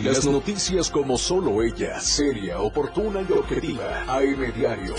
[0.00, 4.04] Las noticias como solo ella, seria, oportuna y objetiva.
[4.08, 4.94] AM Diario.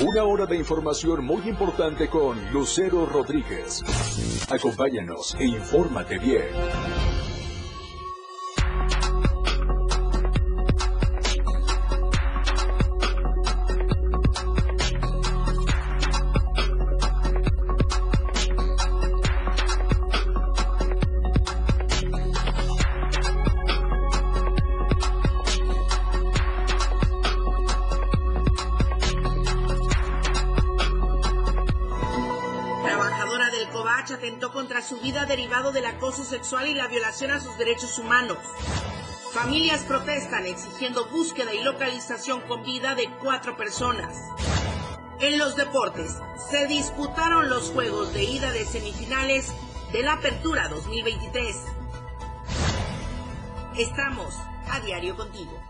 [0.00, 3.82] Una hora de información muy importante con Lucero Rodríguez.
[4.50, 6.44] Acompáñanos e infórmate bien.
[37.18, 38.38] Violación a sus derechos humanos.
[39.32, 44.16] Familias protestan exigiendo búsqueda y localización con vida de cuatro personas.
[45.20, 46.16] En los deportes,
[46.50, 49.52] se disputaron los juegos de ida de semifinales
[49.92, 51.56] de la Apertura 2023.
[53.76, 54.34] Estamos
[54.70, 55.60] a diario contigo.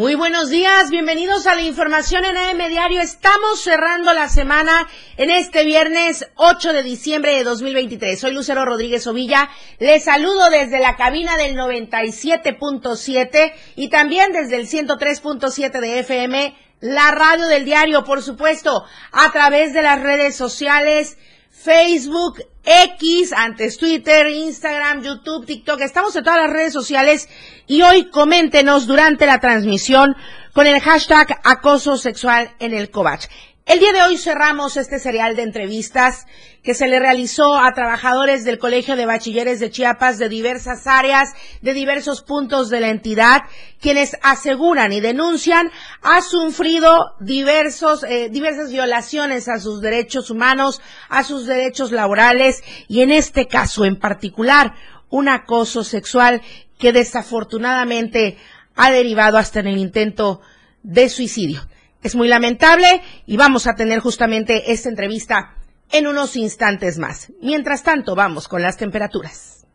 [0.00, 3.02] Muy buenos días, bienvenidos a la información en AM Diario.
[3.02, 8.18] Estamos cerrando la semana en este viernes 8 de diciembre de 2023.
[8.18, 9.50] Soy Lucero Rodríguez Ovilla.
[9.78, 17.10] Les saludo desde la cabina del 97.7 y también desde el 103.7 de FM, la
[17.10, 21.18] radio del diario, por supuesto, a través de las redes sociales
[21.62, 25.82] Facebook, X, antes Twitter, Instagram, YouTube, TikTok.
[25.82, 27.28] Estamos en todas las redes sociales
[27.66, 30.16] y hoy coméntenos durante la transmisión
[30.54, 33.26] con el hashtag acoso sexual en el Covach.
[33.70, 36.26] El día de hoy cerramos este serial de entrevistas
[36.64, 41.28] que se le realizó a trabajadores del Colegio de Bachilleres de Chiapas de diversas áreas,
[41.62, 43.42] de diversos puntos de la entidad,
[43.80, 45.70] quienes aseguran y denuncian
[46.02, 53.02] ha sufrido diversos, eh, diversas violaciones a sus derechos humanos, a sus derechos laborales y
[53.02, 54.74] en este caso en particular
[55.10, 56.42] un acoso sexual
[56.76, 58.36] que desafortunadamente
[58.74, 60.40] ha derivado hasta en el intento
[60.82, 61.69] de suicidio.
[62.02, 65.56] Es muy lamentable y vamos a tener justamente esta entrevista
[65.92, 67.32] en unos instantes más.
[67.42, 69.66] Mientras tanto, vamos con las temperaturas.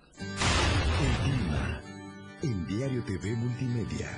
[2.41, 4.14] en Diario TV Multimedia.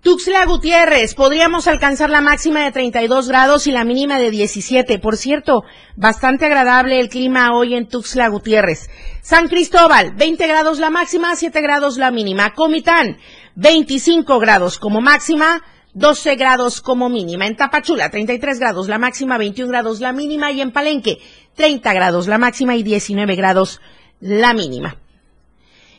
[0.00, 5.00] Tuxla Gutiérrez, podríamos alcanzar la máxima de 32 grados y la mínima de 17.
[5.00, 5.64] Por cierto,
[5.96, 8.88] bastante agradable el clima hoy en Tuxla Gutiérrez.
[9.22, 12.54] San Cristóbal, 20 grados la máxima, 7 grados la mínima.
[12.54, 13.18] Comitán,
[13.56, 15.62] 25 grados como máxima,
[15.94, 17.48] 12 grados como mínima.
[17.48, 20.52] En Tapachula, 33 grados la máxima, 21 grados la mínima.
[20.52, 21.18] Y en Palenque,
[21.56, 23.80] 30 grados la máxima y 19 grados
[24.20, 24.96] la mínima.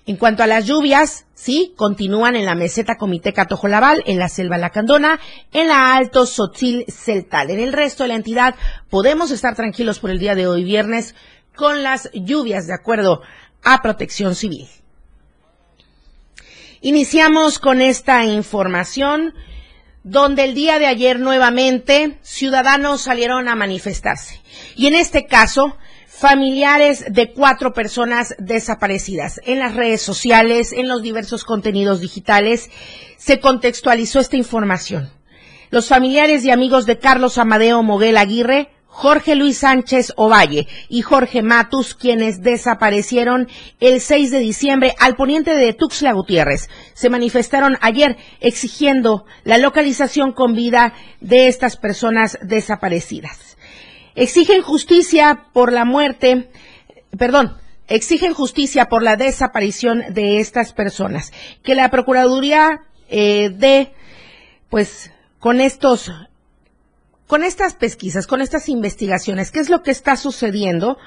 [0.09, 4.58] En cuanto a las lluvias, sí, continúan en la meseta Comiteca Tojolabal, en la selva
[4.58, 5.20] Lacandona,
[5.52, 7.52] en la Alto Sotzil Celtal.
[7.52, 8.56] En el resto de la entidad
[8.90, 11.14] podemos estar tranquilos por el día de hoy, viernes,
[11.56, 13.22] con las lluvias, de acuerdo
[13.64, 14.68] a protección civil.
[16.81, 19.36] Iniciamos con esta información
[20.03, 24.42] donde el día de ayer nuevamente ciudadanos salieron a manifestarse.
[24.75, 25.78] Y en este caso,
[26.19, 29.40] familiares de cuatro personas desaparecidas.
[29.46, 32.69] En las redes sociales, en los diversos contenidos digitales,
[33.18, 35.09] se contextualizó esta información.
[35.69, 41.41] Los familiares y amigos de Carlos Amadeo Moguel Aguirre Jorge Luis Sánchez Ovalle y Jorge
[41.41, 43.47] Matus, quienes desaparecieron
[43.80, 46.69] el 6 de diciembre al poniente de Tuxtla Gutiérrez.
[46.96, 53.49] Se manifestaron ayer exigiendo la localización con vida de estas personas desaparecidas.
[54.16, 56.50] Exigen justicia por la muerte,
[57.18, 61.34] perdón, exigen justicia por la desaparición de estas personas.
[61.64, 63.92] Que la Procuraduría eh, de,
[64.69, 66.12] pues, con estos,
[67.28, 70.98] con estas pesquisas, con estas investigaciones, ¿qué es lo que está sucediendo?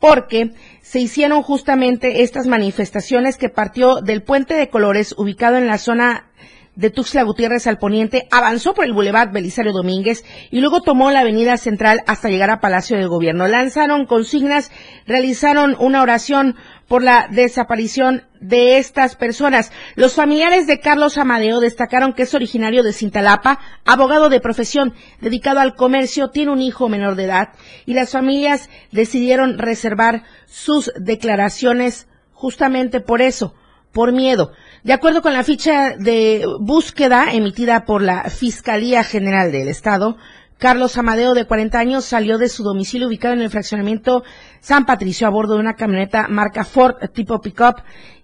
[0.00, 5.78] Porque se hicieron justamente estas manifestaciones que partió del puente de colores ubicado en la
[5.78, 6.31] zona
[6.74, 11.20] de Tuxtla Gutiérrez al poniente, avanzó por el Boulevard Belisario Domínguez y luego tomó la
[11.20, 13.46] avenida central hasta llegar a Palacio de Gobierno.
[13.46, 14.70] Lanzaron consignas,
[15.06, 16.56] realizaron una oración
[16.88, 19.72] por la desaparición de estas personas.
[19.94, 25.60] Los familiares de Carlos Amadeo destacaron que es originario de Cintalapa, abogado de profesión, dedicado
[25.60, 27.50] al comercio, tiene un hijo menor de edad
[27.86, 33.54] y las familias decidieron reservar sus declaraciones justamente por eso,
[33.92, 34.52] por miedo.
[34.84, 40.16] De acuerdo con la ficha de búsqueda emitida por la Fiscalía General del Estado,
[40.58, 44.24] Carlos Amadeo, de 40 años, salió de su domicilio ubicado en el fraccionamiento
[44.60, 47.76] San Patricio a bordo de una camioneta marca Ford tipo pickup.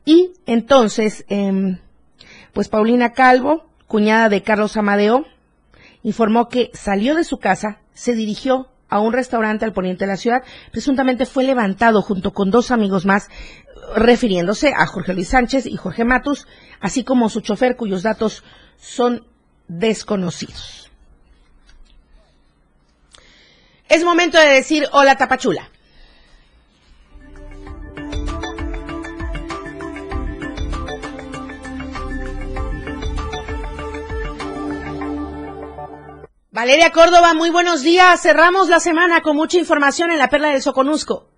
[0.04, 1.78] Y entonces, eh,
[2.52, 5.26] Pues Paulina Calvo, cuñada de Carlos Amadeo,
[6.02, 10.16] informó que salió de su casa, se dirigió a un restaurante al poniente de la
[10.16, 13.28] ciudad, presuntamente fue levantado junto con dos amigos más,
[13.94, 16.46] refiriéndose a Jorge Luis Sánchez y Jorge Matus,
[16.80, 18.44] así como su chofer cuyos datos
[18.78, 19.26] son
[19.68, 20.90] desconocidos.
[23.88, 25.70] Es momento de decir hola Tapachula.
[36.60, 38.20] Valeria Córdoba, muy buenos días.
[38.20, 41.28] Cerramos la semana con mucha información en la Perla del Soconusco.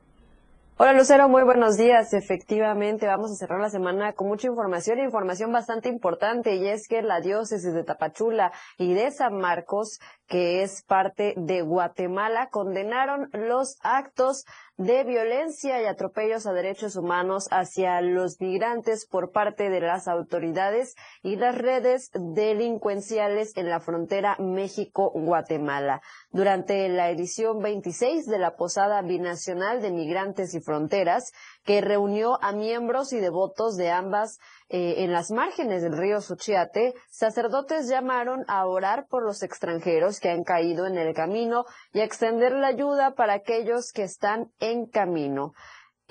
[0.79, 2.15] Hola Lucero, muy buenos días.
[2.15, 7.03] Efectivamente, vamos a cerrar la semana con mucha información, información bastante importante, y es que
[7.03, 13.77] la diócesis de Tapachula y de San Marcos, que es parte de Guatemala, condenaron los
[13.83, 14.47] actos
[14.81, 20.95] de violencia y atropellos a derechos humanos hacia los migrantes por parte de las autoridades
[21.23, 26.01] y las redes delincuenciales en la frontera México-Guatemala.
[26.31, 31.31] Durante la edición 26 de la Posada Binacional de Migrantes y Fronteras,
[31.65, 36.95] que reunió a miembros y devotos de ambas eh, en las márgenes del río Suchiate,
[37.11, 42.05] sacerdotes llamaron a orar por los extranjeros que han caído en el camino y a
[42.05, 45.53] extender la ayuda para aquellos que están en camino.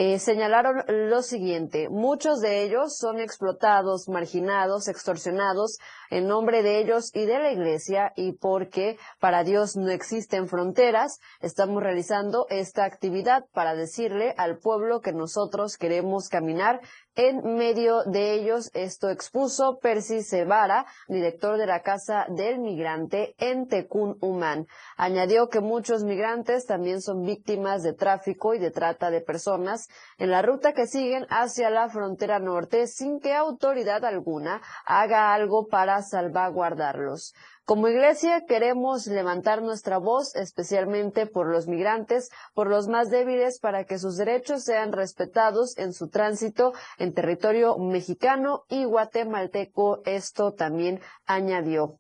[0.02, 5.78] Eh, señalaron lo siguiente, muchos de ellos son explotados, marginados, extorsionados
[6.10, 11.20] en nombre de ellos y de la Iglesia y porque para Dios no existen fronteras,
[11.42, 16.82] estamos realizando esta actividad para decirle al pueblo que nosotros queremos caminar
[17.16, 23.68] en medio de ellos, esto expuso Percy Cevara, director de la Casa del Migrante en
[23.68, 24.68] Tecún Humán.
[24.96, 30.32] Añadió que muchos migrantes también son víctimas de tráfico y de trata de personas en
[30.32, 35.99] la ruta que siguen hacia la frontera norte sin que autoridad alguna haga algo para
[36.02, 37.34] salvaguardarlos.
[37.66, 43.84] Como iglesia queremos levantar nuestra voz especialmente por los migrantes, por los más débiles, para
[43.84, 50.02] que sus derechos sean respetados en su tránsito en territorio mexicano y guatemalteco.
[50.06, 52.00] Esto también añadió.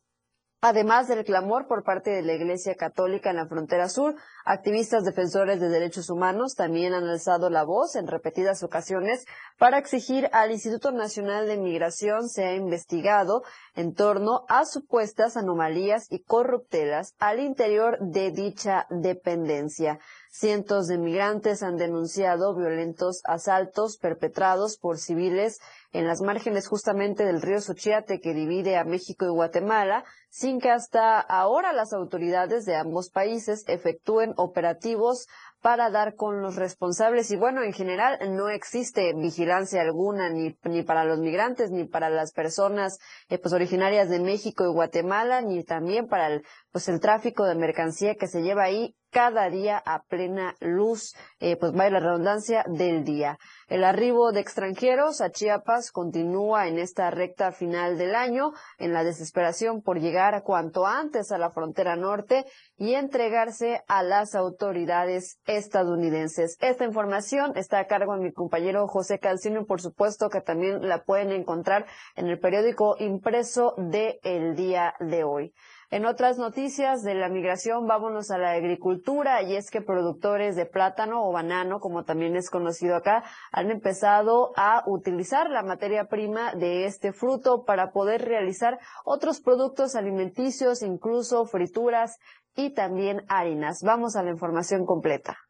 [0.61, 5.61] Además del clamor por parte de la Iglesia Católica en la frontera sur, activistas defensores
[5.61, 9.23] de derechos humanos también han alzado la voz en repetidas ocasiones
[9.57, 13.43] para exigir al Instituto Nacional de Migración sea investigado
[13.79, 19.99] en torno a supuestas anomalías y corruptelas al interior de dicha dependencia.
[20.29, 25.61] Cientos de migrantes han denunciado violentos asaltos perpetrados por civiles
[25.93, 30.69] en las márgenes justamente del río Suchiate que divide a México y Guatemala, sin que
[30.69, 35.27] hasta ahora las autoridades de ambos países efectúen operativos
[35.61, 37.31] para dar con los responsables.
[37.31, 42.09] Y bueno, en general no existe vigilancia alguna ni, ni para los migrantes ni para
[42.09, 46.99] las personas eh, pues originarias de México y Guatemala ni también para el pues el
[46.99, 51.91] tráfico de mercancía que se lleva ahí cada día a plena luz, eh, pues vaya
[51.91, 53.37] la redundancia del día.
[53.67, 59.03] El arribo de extranjeros a Chiapas continúa en esta recta final del año, en la
[59.03, 62.45] desesperación por llegar cuanto antes a la frontera norte
[62.77, 66.57] y entregarse a las autoridades estadounidenses.
[66.61, 71.03] Esta información está a cargo de mi compañero José Calcino, por supuesto que también la
[71.03, 71.85] pueden encontrar
[72.15, 75.53] en el periódico impreso de el día de hoy.
[75.91, 80.67] En otras noticias de la migración, vámonos a la agricultura y es que productores de
[80.67, 86.53] plátano o banano, como también es conocido acá, han empezado a utilizar la materia prima
[86.53, 92.19] de este fruto para poder realizar otros productos alimenticios, incluso frituras
[92.55, 93.81] y también harinas.
[93.81, 95.48] Vamos a la información completa.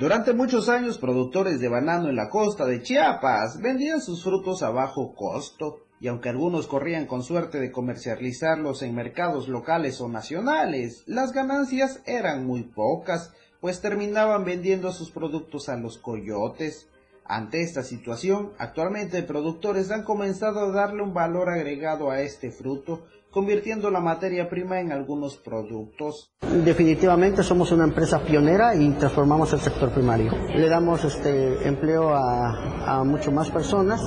[0.00, 4.70] Durante muchos años, productores de banano en la costa de Chiapas vendían sus frutos a
[4.70, 11.02] bajo costo, y aunque algunos corrían con suerte de comercializarlos en mercados locales o nacionales,
[11.06, 16.88] las ganancias eran muy pocas, pues terminaban vendiendo sus productos a los coyotes.
[17.24, 23.04] Ante esta situación, actualmente productores han comenzado a darle un valor agregado a este fruto,
[23.30, 26.32] convirtiendo la materia prima en algunos productos.
[26.64, 30.32] Definitivamente somos una empresa pionera y transformamos el sector primario.
[30.48, 34.00] Le damos este empleo a, a mucho más personas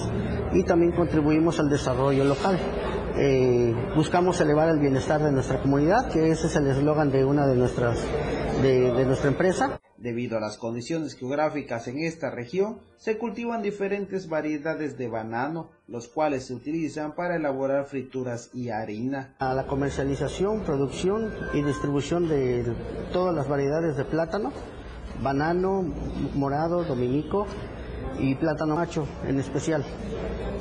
[0.51, 2.59] y también contribuimos al desarrollo local.
[3.15, 7.45] Eh, buscamos elevar el bienestar de nuestra comunidad, que ese es el eslogan de una
[7.47, 7.99] de nuestras
[8.61, 9.79] de, de nuestra empresa.
[10.03, 16.09] Debido a las condiciones geográficas en esta región, se cultivan diferentes variedades de banano, los
[16.09, 19.33] cuales se utilizan para elaborar frituras y harina.
[19.39, 22.65] A la comercialización, producción y distribución de
[23.13, 24.51] todas las variedades de plátano
[25.21, 25.85] banano,
[26.35, 27.47] morado, dominico
[28.19, 29.85] y plátano macho en especial.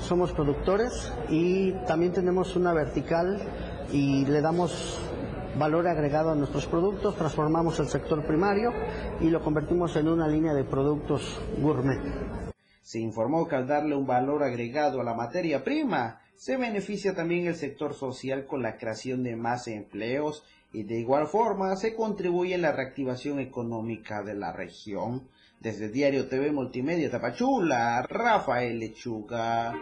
[0.01, 3.41] Somos productores y también tenemos una vertical
[3.91, 5.01] y le damos
[5.59, 8.73] valor agregado a nuestros productos, transformamos el sector primario
[9.21, 12.01] y lo convertimos en una línea de productos gourmet.
[12.83, 17.47] Se informó que al darle un valor agregado a la materia prima, se beneficia también
[17.47, 22.55] el sector social con la creación de más empleos y de igual forma se contribuye
[22.55, 25.29] en la reactivación económica de la región.
[25.61, 29.75] Desde Diario TV Multimedia Tapachula, Rafael Lechuga.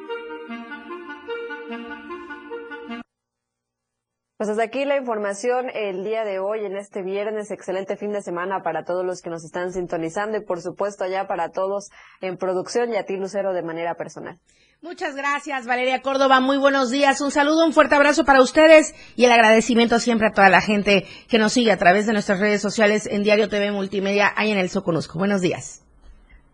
[4.40, 7.50] Pues hasta aquí la información el día de hoy, en este viernes.
[7.50, 11.26] Excelente fin de semana para todos los que nos están sintonizando y por supuesto allá
[11.26, 11.90] para todos
[12.22, 14.38] en producción y a ti, Lucero, de manera personal.
[14.80, 16.40] Muchas gracias, Valeria Córdoba.
[16.40, 17.20] Muy buenos días.
[17.20, 21.04] Un saludo, un fuerte abrazo para ustedes y el agradecimiento siempre a toda la gente
[21.28, 24.58] que nos sigue a través de nuestras redes sociales en Diario TV Multimedia, ahí en
[24.58, 25.18] el Soconusco.
[25.18, 25.84] Buenos días.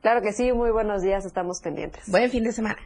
[0.03, 2.03] Claro que sí, muy buenos días, estamos pendientes.
[2.09, 2.81] Buen fin de semana.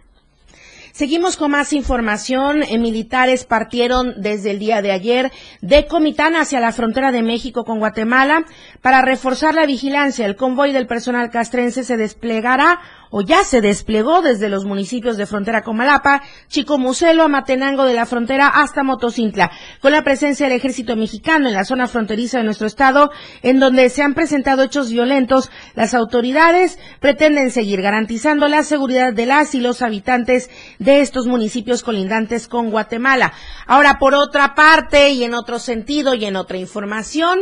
[0.92, 2.62] Seguimos con más información.
[2.62, 5.30] Eh, militares partieron desde el día de ayer
[5.60, 8.44] de Comitán hacia la frontera de México con Guatemala
[8.82, 10.26] para reforzar la vigilancia.
[10.26, 12.80] El convoy del personal castrense se desplegará
[13.10, 18.06] o ya se desplegó desde los municipios de frontera con Malapa, Chicomucelo, Amatenango de la
[18.06, 19.50] frontera hasta Motocintla,
[19.80, 23.10] con la presencia del ejército mexicano en la zona fronteriza de nuestro estado,
[23.42, 25.50] en donde se han presentado hechos violentos.
[25.74, 31.82] Las autoridades pretenden seguir garantizando la seguridad de las y los habitantes de estos municipios
[31.82, 33.32] colindantes con Guatemala.
[33.66, 37.38] Ahora, por otra parte, y en otro sentido y en otra información,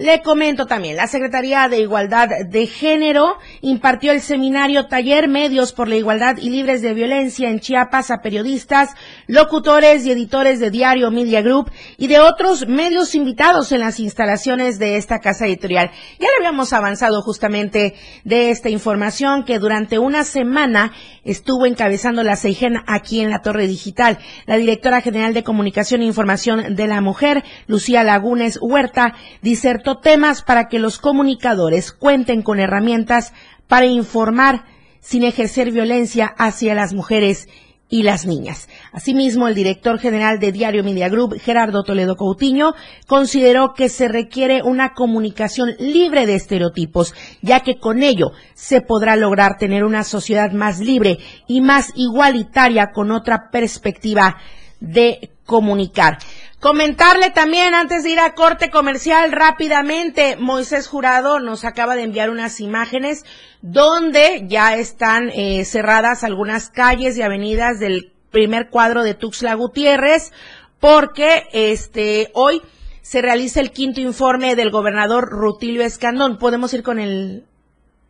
[0.00, 5.88] le comento también, la Secretaría de Igualdad de Género impartió el seminario Taller Medios por
[5.88, 8.94] la Igualdad y Libres de Violencia en Chiapas a periodistas,
[9.26, 14.78] locutores y editores de Diario Media Group y de otros medios invitados en las instalaciones
[14.78, 15.90] de esta casa editorial.
[16.18, 20.92] Ya le habíamos avanzado justamente de esta información que durante una semana
[21.24, 24.16] estuvo encabezando la CEIGEN aquí en la Torre Digital.
[24.46, 30.42] La directora general de Comunicación e Información de la Mujer, Lucía Lagunes Huerta, disertó temas
[30.42, 33.32] para que los comunicadores cuenten con herramientas
[33.66, 34.64] para informar
[35.00, 37.48] sin ejercer violencia hacia las mujeres
[37.90, 38.68] y las niñas.
[38.92, 42.72] Asimismo, el director general de Diario Media Group, Gerardo Toledo Coutinho,
[43.06, 49.16] consideró que se requiere una comunicación libre de estereotipos, ya que con ello se podrá
[49.16, 51.18] lograr tener una sociedad más libre
[51.48, 54.36] y más igualitaria con otra perspectiva
[54.78, 56.18] de comunicar.
[56.60, 62.28] Comentarle también, antes de ir a corte comercial rápidamente, Moisés Jurado nos acaba de enviar
[62.28, 63.24] unas imágenes
[63.62, 70.32] donde ya están eh, cerradas algunas calles y avenidas del primer cuadro de Tuxtla Gutiérrez,
[70.80, 72.60] porque este hoy
[73.00, 76.36] se realiza el quinto informe del gobernador Rutilio Escandón.
[76.36, 77.46] ¿Podemos ir con el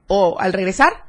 [0.09, 1.05] o al regresar?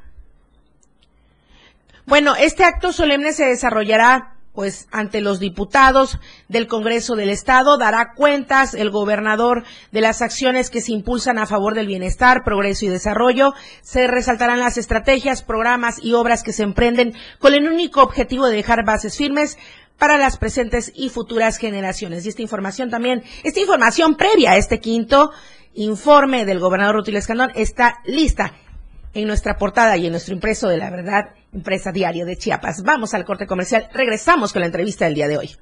[2.06, 8.14] Bueno, este acto solemne se desarrollará pues ante los diputados del Congreso del Estado dará
[8.16, 12.90] cuentas el gobernador de las acciones que se impulsan a favor del bienestar, progreso y
[12.90, 13.54] desarrollo.
[13.82, 18.58] Se resaltarán las estrategias, programas y obras que se emprenden con el único objetivo de
[18.58, 19.58] dejar bases firmes
[19.98, 22.26] para las presentes y futuras generaciones.
[22.26, 25.32] Y esta información también, esta información previa a este quinto
[25.74, 28.54] informe del gobernador Rutilio Escandón está lista
[29.14, 32.84] en nuestra portada y en nuestro impreso de la verdad, impresa diario de Chiapas.
[32.84, 33.90] Vamos al corte comercial.
[33.94, 35.56] Regresamos con la entrevista del día de hoy.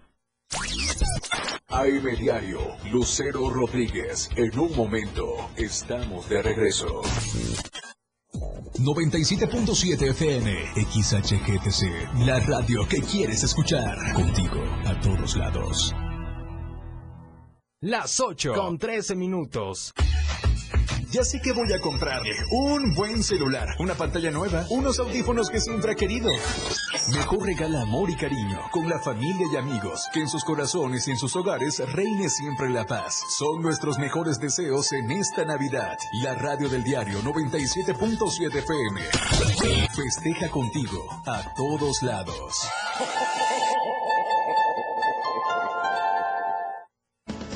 [1.67, 2.59] AM Diario,
[2.91, 4.29] Lucero Rodríguez.
[4.35, 7.03] En un momento, estamos de regreso.
[8.79, 14.13] 97.7 FM, XHGTC, la radio que quieres escuchar.
[14.13, 15.93] Contigo, a todos lados.
[17.81, 19.93] Las 8 con 13 minutos.
[21.11, 25.59] Ya sé que voy a comprarle un buen celular, una pantalla nueva, unos audífonos que
[25.59, 26.29] siempre ha querido.
[27.15, 31.11] Mejor regala amor y cariño con la familia y amigos, que en sus corazones y
[31.11, 33.23] en sus hogares reine siempre la paz.
[33.39, 35.97] Son nuestros mejores deseos en esta Navidad.
[36.21, 39.01] La radio del diario 97.7 FM.
[39.95, 42.69] Festeja contigo a todos lados.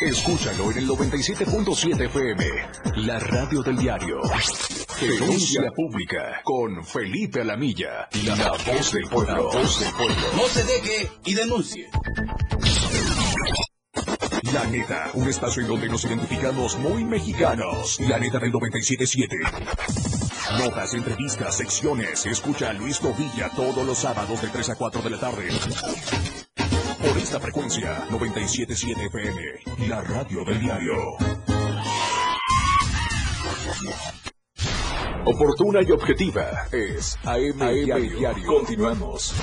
[0.00, 2.44] Escúchalo en el 97.7 FM,
[3.04, 4.20] la radio del diario.
[5.00, 9.50] Denuncia pública con Felipe Alamilla, la voz del pueblo.
[9.50, 10.14] Voz del pueblo.
[10.36, 11.88] No se deje y denuncie.
[14.52, 17.98] La neta, un espacio en donde nos identificamos muy mexicanos.
[17.98, 19.36] La neta del 977.
[20.58, 22.24] Notas, entrevistas, secciones.
[22.24, 25.48] Escucha a Luis Covilla todos los sábados de 3 a 4 de la tarde.
[27.18, 30.94] Por esta frecuencia, 977 FM, la radio del diario.
[35.24, 38.46] Oportuna y objetiva es AM, Diario.
[38.46, 39.34] Continuamos.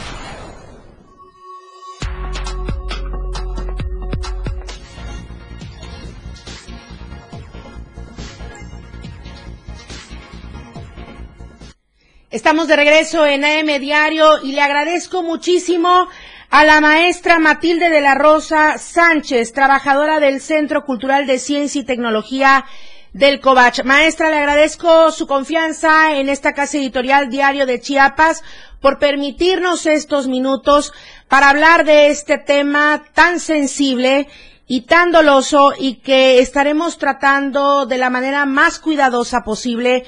[12.32, 16.08] Estamos de regreso en AM Diario y le agradezco muchísimo
[16.57, 21.83] a la maestra Matilde de la Rosa Sánchez, trabajadora del Centro Cultural de Ciencia y
[21.83, 22.63] Tecnología
[23.12, 23.83] del COVACH.
[23.83, 28.41] Maestra, le agradezco su confianza en esta casa editorial Diario de Chiapas
[28.79, 30.93] por permitirnos estos minutos
[31.27, 34.29] para hablar de este tema tan sensible
[34.65, 40.05] y tan doloso y que estaremos tratando de la manera más cuidadosa posible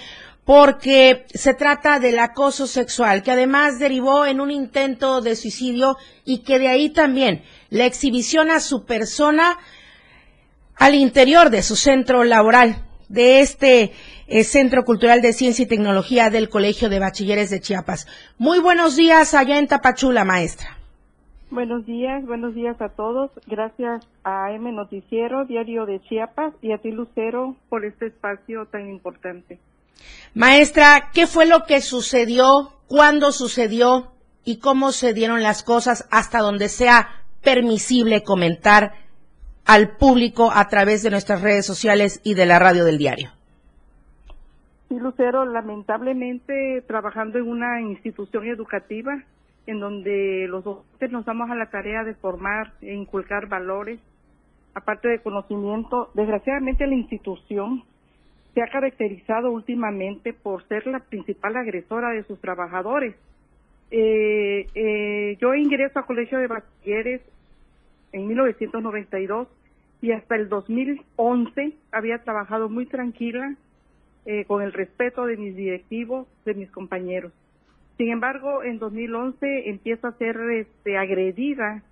[0.48, 6.38] porque se trata del acoso sexual, que además derivó en un intento de suicidio y
[6.44, 9.58] que de ahí también la exhibición a su persona
[10.78, 12.78] al interior de su centro laboral,
[13.10, 13.92] de este
[14.28, 18.08] eh, Centro Cultural de Ciencia y Tecnología del Colegio de Bachilleres de Chiapas.
[18.38, 20.78] Muy buenos días allá en Tapachula, maestra.
[21.52, 23.32] Buenos días, buenos días a todos.
[23.48, 28.88] Gracias a M Noticiero, Diario de Chiapas y a ti, Lucero, por este espacio tan
[28.88, 29.60] importante.
[30.38, 32.70] Maestra, ¿qué fue lo que sucedió?
[32.86, 34.12] ¿Cuándo sucedió?
[34.46, 37.08] ¿Y cómo se dieron las cosas hasta donde sea
[37.44, 38.92] permisible comentar
[39.66, 43.32] al público a través de nuestras redes sociales y de la radio del diario?
[44.90, 49.24] Sí, Lucero, lamentablemente trabajando en una institución educativa
[49.66, 54.00] en donde los docentes nos damos a la tarea de formar e inculcar valores,
[54.76, 57.86] aparte de conocimiento, desgraciadamente la institución
[58.58, 63.14] se ha caracterizado últimamente por ser la principal agresora de sus trabajadores.
[63.92, 67.22] Eh, eh, yo ingreso al Colegio de Bachilleres
[68.14, 69.48] en 1992
[70.02, 73.54] y hasta el 2011 había trabajado muy tranquila
[74.26, 77.34] eh, con el respeto de mis directivos, de mis compañeros.
[77.98, 81.84] Sin embargo, en 2011 empiezo a ser este, agredida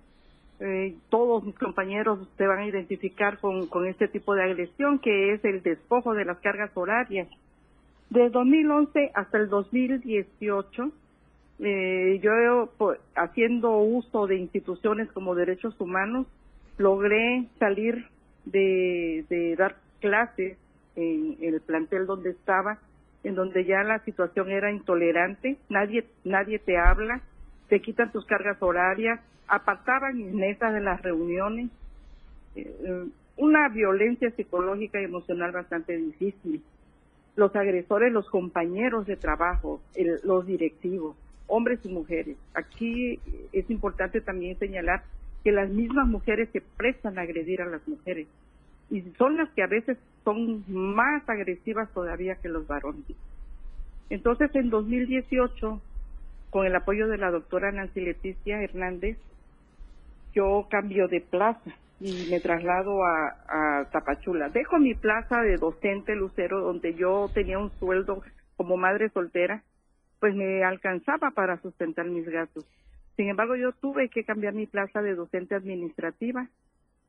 [0.58, 5.44] eh, todos mis compañeros se van a identificar con, este tipo de agresión, que es
[5.44, 7.28] el despojo de las cargas horarias.
[8.08, 10.90] De 2011 hasta el 2018,
[11.58, 12.70] eh, yo
[13.14, 16.26] haciendo uso de instituciones como derechos humanos,
[16.78, 18.06] logré salir
[18.44, 20.56] de, dar clases
[20.94, 22.78] en el plantel donde estaba,
[23.24, 27.20] en donde ya la situación era intolerante, nadie, nadie te habla,
[27.68, 31.70] te quitan tus cargas horarias, apartaban mis mesas de las reuniones,
[32.54, 36.62] eh, una violencia psicológica y emocional bastante difícil.
[37.34, 39.82] Los agresores, los compañeros de trabajo,
[40.24, 42.36] los directivos, hombres y mujeres.
[42.54, 43.20] Aquí
[43.52, 45.02] es importante también señalar
[45.44, 48.26] que las mismas mujeres se prestan a agredir a las mujeres
[48.90, 53.04] y son las que a veces son más agresivas todavía que los varones.
[54.10, 55.80] Entonces, en 2018,
[56.56, 59.18] con el apoyo de la doctora Nancy Leticia Hernández,
[60.34, 64.48] yo cambio de plaza y me traslado a, Tapachula.
[64.48, 68.22] Dejo mi plaza de docente Lucero, donde yo tenía un sueldo
[68.56, 69.64] como madre soltera,
[70.18, 72.64] pues me alcanzaba para sustentar mis gastos.
[73.16, 76.48] Sin embargo, yo tuve que cambiar mi plaza de docente administrativa.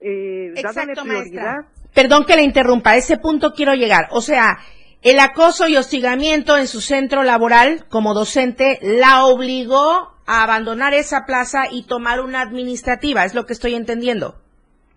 [0.02, 1.68] Eh, Exacto, maestra.
[1.96, 4.10] Perdón que le interrumpa, a ese punto quiero llegar.
[4.12, 4.58] O sea,
[5.02, 11.26] el acoso y hostigamiento en su centro laboral como docente la obligó a abandonar esa
[11.26, 14.36] plaza y tomar una administrativa, es lo que estoy entendiendo.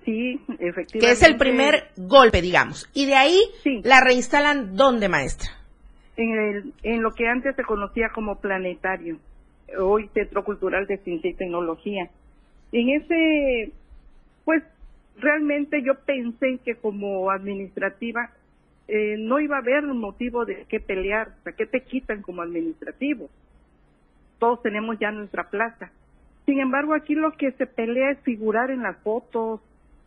[0.04, 0.98] Sí, efectivamente.
[0.98, 2.88] Que es el primer golpe, digamos.
[2.94, 3.40] Y de ahí
[3.84, 5.50] la reinstalan ¿dónde, maestra?
[6.16, 9.18] En, el, en lo que antes se conocía como planetario,
[9.78, 12.10] hoy Centro Cultural de Ciencia y Tecnología.
[12.72, 13.72] En ese,
[14.44, 14.62] pues
[15.18, 18.30] realmente yo pensé que como administrativa
[18.92, 22.22] eh, no iba a haber un motivo de qué pelear, o sea, ¿qué te quitan
[22.22, 23.31] como administrativo?
[24.40, 25.92] Todos tenemos ya nuestra plaza.
[26.44, 29.61] Sin embargo, aquí lo que se pelea es figurar en las fotos,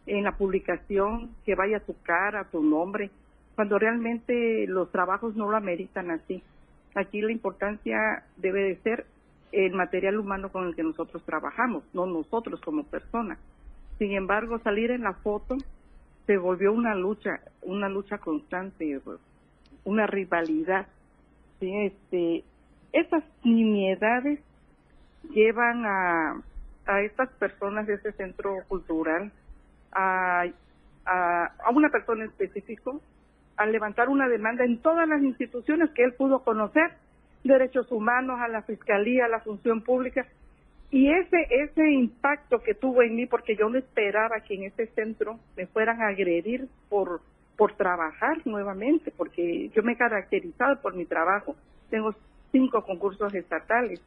[0.05, 3.09] en la publicación, que vaya tu cara, tu nombre,
[3.55, 6.43] cuando realmente los trabajos no lo ameritan así.
[6.93, 9.05] Aquí la importancia debe de ser
[9.53, 13.39] el material humano con el que nosotros trabajamos, no nosotros como personas.
[13.97, 15.55] Sin embargo, salir en la foto
[16.25, 18.99] se volvió una lucha, una lucha constante,
[19.83, 20.87] una rivalidad.
[21.59, 21.71] ¿sí?
[21.85, 22.43] Este,
[22.91, 24.39] esas nimiedades
[25.31, 26.41] llevan a,
[26.85, 29.31] a estas personas de ese centro cultural,
[29.91, 30.45] a,
[31.05, 33.01] a, a una persona específico,
[33.57, 36.93] a levantar una demanda en todas las instituciones que él pudo conocer,
[37.43, 40.25] derechos humanos, a la fiscalía, a la función pública,
[40.93, 44.85] y ese, ese impacto que tuvo en mí, porque yo no esperaba que en ese
[44.93, 47.19] centro me fueran a agredir por,
[47.75, 51.55] trabajar nuevamente, porque yo me he caracterizado por mi trabajo.
[51.89, 52.13] Tengo
[52.51, 54.01] cinco concursos estatales.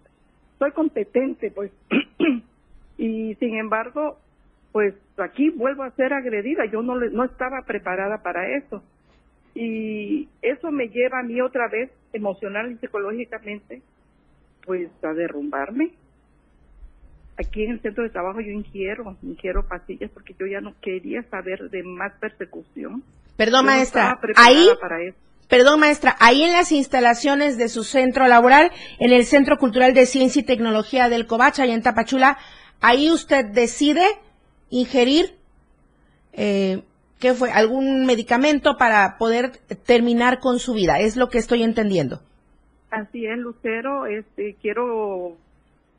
[0.61, 1.73] Soy competente, pues.
[2.99, 4.19] y sin embargo,
[4.71, 6.67] pues aquí vuelvo a ser agredida.
[6.67, 8.85] Yo no, no estaba preparada para eso.
[9.57, 13.83] Y eso me lleva a mí otra vez, emocional y psicológicamente,
[14.65, 15.91] pues a derrumbarme
[17.39, 21.23] aquí en el centro de trabajo yo ingiero, ingiero pastillas porque yo ya no quería
[21.25, 23.03] saber de más persecución.
[23.37, 24.69] Perdón, maestra, ahí,
[25.49, 30.07] perdón, maestra, ahí en las instalaciones de su centro laboral, en el Centro Cultural de
[30.07, 32.39] Ciencia y Tecnología del Covacha, y en Tapachula,
[32.81, 34.05] ahí usted decide
[34.71, 35.35] ingerir,
[36.33, 36.83] eh,
[37.21, 37.51] ¿qué fue?
[37.51, 39.53] Algún medicamento para poder
[39.85, 42.21] terminar con su vida, es lo que estoy entendiendo.
[42.91, 45.37] Así es, Lucero, este, quiero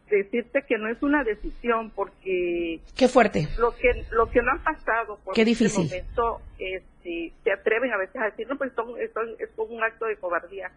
[0.09, 3.47] decirte que no es una decisión porque qué fuerte.
[3.59, 5.85] lo que lo que no han pasado por qué este difícil.
[5.85, 10.15] momento este, se atreven a veces a decir no pues son, es un acto de
[10.17, 10.71] cobardía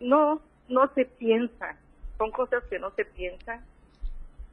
[0.00, 1.76] no no se piensa.
[2.18, 3.64] Son cosas que no se piensan.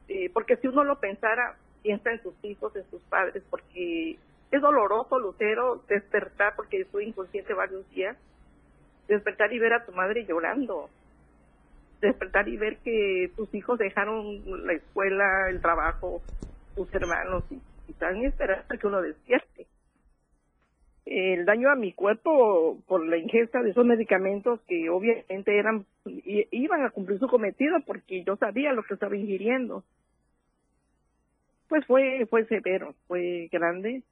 [0.08, 4.18] Eh, porque si uno lo pensara piensa en sus hijos en sus padres porque
[4.50, 8.16] es doloroso Lucero despertar porque estoy inconsciente varios días
[9.08, 10.90] despertar y ver a tu madre llorando
[12.04, 16.22] despertar y ver que tus hijos dejaron la escuela, el trabajo,
[16.74, 19.66] tus hermanos y, están esperando que uno despierte.
[21.04, 26.84] El daño a mi cuerpo por la ingesta de esos medicamentos que obviamente eran iban
[26.84, 29.84] a cumplir su cometido porque yo sabía lo que estaba ingiriendo.
[31.68, 34.02] Pues fue fue severo, fue grande.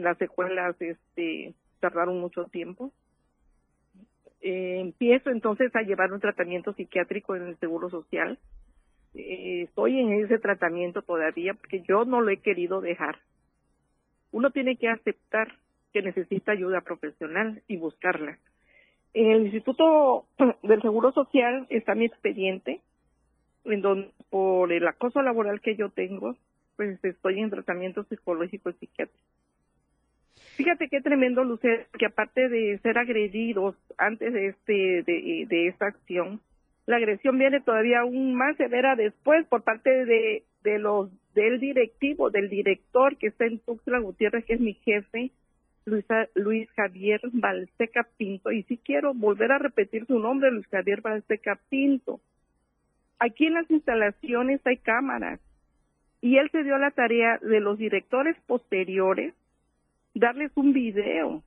[0.00, 2.92] Las secuelas este tardaron mucho tiempo
[4.46, 8.38] eh, empiezo entonces a llevar un tratamiento psiquiátrico en el Seguro Social.
[9.12, 13.18] Eh, estoy en ese tratamiento todavía porque yo no lo he querido dejar.
[14.30, 15.48] Uno tiene que aceptar
[15.92, 18.38] que necesita ayuda profesional y buscarla.
[19.14, 20.26] En el Instituto
[20.62, 22.82] del Seguro Social está mi expediente,
[23.64, 26.36] en donde por el acoso laboral que yo tengo,
[26.76, 29.24] pues estoy en tratamiento psicológico y psiquiátrico.
[30.56, 35.86] Fíjate qué tremendo, Lucero, que aparte de ser agredidos antes de este de, de esta
[35.86, 36.40] acción,
[36.86, 42.30] la agresión viene todavía aún más severa después por parte de, de los del directivo,
[42.30, 45.30] del director que está en Tuxtla Gutiérrez, que es mi jefe,
[45.84, 51.02] Luisa, Luis Javier Balseca Pinto, y sí quiero volver a repetir su nombre, Luis Javier
[51.02, 52.20] Balseca Pinto.
[53.18, 55.38] Aquí en las instalaciones hay cámaras,
[56.22, 59.34] y él se dio la tarea de los directores posteriores
[60.18, 61.42] darles un video.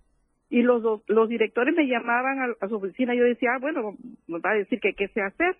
[0.49, 3.95] Y los, los directores me llamaban a, su oficina, yo decía, ah, bueno,
[4.27, 5.55] me va a decir que qué sé hacer.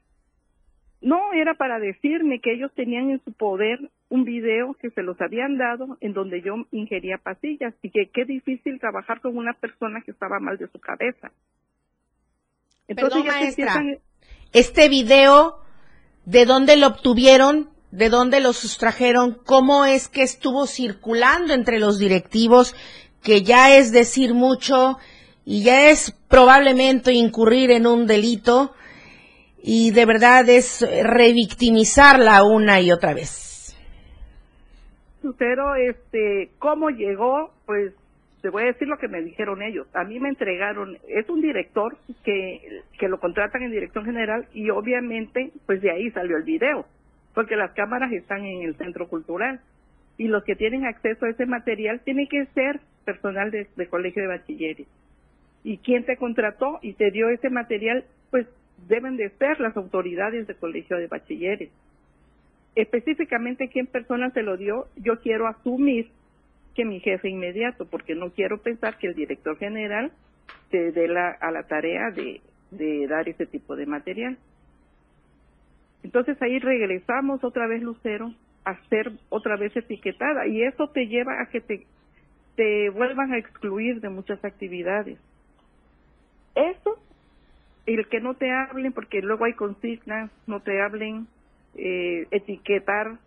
[1.02, 5.20] No, era para decirme que ellos tenían en su poder un video que se los
[5.22, 10.02] habían dado en donde yo ingería pastillas y que qué difícil trabajar con una persona
[10.02, 11.32] que estaba mal de su cabeza.
[12.88, 13.84] Entonces, Perdón, maestra,
[14.52, 15.60] este video,
[16.26, 17.70] ¿de dónde lo obtuvieron?
[17.92, 22.76] De dónde lo sustrajeron, cómo es que estuvo circulando entre los directivos,
[23.24, 24.98] que ya es decir mucho
[25.46, 28.74] y ya es probablemente incurrir en un delito
[29.62, 33.76] y de verdad es revictimizarla una y otra vez.
[35.38, 37.52] Pero, este, ¿cómo llegó?
[37.66, 37.94] Pues
[38.42, 39.88] te voy a decir lo que me dijeron ellos.
[39.94, 44.70] A mí me entregaron, es un director que, que lo contratan en dirección general y
[44.70, 46.86] obviamente pues de ahí salió el video,
[47.34, 49.62] porque las cámaras están en el centro cultural
[50.18, 54.22] y los que tienen acceso a ese material tienen que ser personal de, de colegio
[54.22, 54.88] de bachilleres.
[55.64, 58.48] Y quien te contrató y te dio ese material, pues
[58.88, 61.70] deben de ser las autoridades de colegio de bachilleres.
[62.76, 66.10] Específicamente quién persona se lo dio, yo quiero asumir
[66.76, 70.12] que mi jefe inmediato, porque no quiero pensar que el director general
[70.72, 74.38] se dé la, a la tarea de dar ese tipo de material.
[76.04, 78.34] Entonces ahí regresamos otra vez, Lucero,
[78.66, 81.86] a ser otra vez etiquetada y eso te lleva a que te,
[82.56, 85.18] te vuelvan a excluir de muchas actividades.
[86.56, 87.00] Eso,
[87.86, 91.28] el que no te hablen, porque luego hay consignas, no te hablen,
[91.76, 93.18] eh, etiquetar,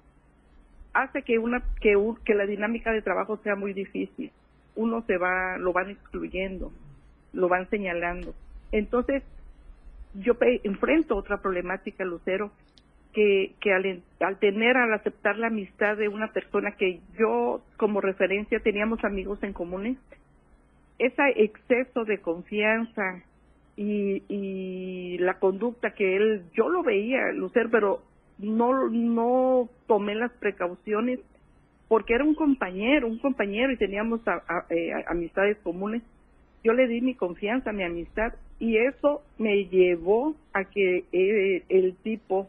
[0.93, 4.31] hace que una que, que la dinámica de trabajo sea muy difícil.
[4.75, 6.73] Uno se va, lo van excluyendo,
[7.33, 8.35] lo van señalando.
[8.71, 9.23] Entonces,
[10.15, 12.51] yo enfrento otra problemática, Lucero,
[13.13, 18.61] que, que al, tener, al aceptar la amistad de una persona que yo como referencia
[18.61, 19.99] teníamos amigos en comunes,
[20.99, 23.23] ese exceso de confianza
[23.77, 28.03] y, y la conducta que él, yo lo veía, Lucero, pero
[28.39, 31.21] no, no tomé las precauciones
[31.89, 34.21] porque era un compañero, un compañero y teníamos
[34.71, 36.03] eh, amistades comunes.
[36.65, 41.97] Yo le di mi confianza, mi amistad y eso me llevó a que eh, el
[41.97, 42.49] tipo,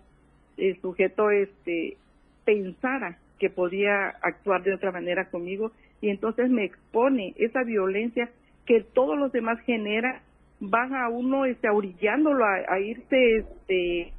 [0.58, 1.98] el sujeto, este,
[2.46, 5.72] pensara que podía actuar de otra manera conmigo
[6.02, 8.30] y entonces me expone esa violencia
[8.68, 10.22] que todos los demás genera
[10.60, 14.14] van a uno este, orillándolo a, a irse este,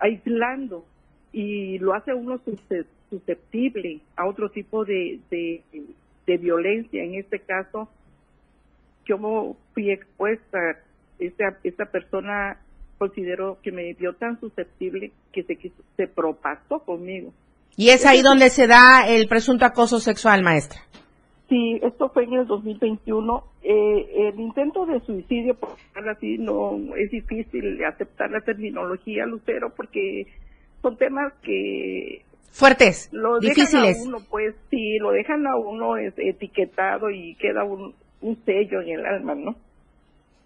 [0.00, 0.84] aislando
[1.32, 2.42] y lo hace uno
[3.08, 7.02] susceptible a otro tipo de, de, violencia.
[7.02, 7.88] En este caso,
[9.06, 10.78] yo fui expuesta,
[11.18, 12.58] esta, esta persona
[12.98, 15.56] considero que me vio tan susceptible que se,
[15.96, 17.32] se propasó conmigo.
[17.76, 20.80] Y es ahí donde se da el presunto acoso sexual, maestra.
[21.48, 23.44] Sí, esto fue en el 2021.
[23.62, 25.76] Eh, el intento de suicidio, por
[26.08, 30.26] así, no es difícil aceptar la terminología, Lucero, porque
[30.82, 33.96] son temas que fuertes, lo difíciles.
[33.96, 38.82] Dejan a uno, pues sí, lo dejan a uno etiquetado y queda un, un sello
[38.82, 39.56] en el alma, ¿no?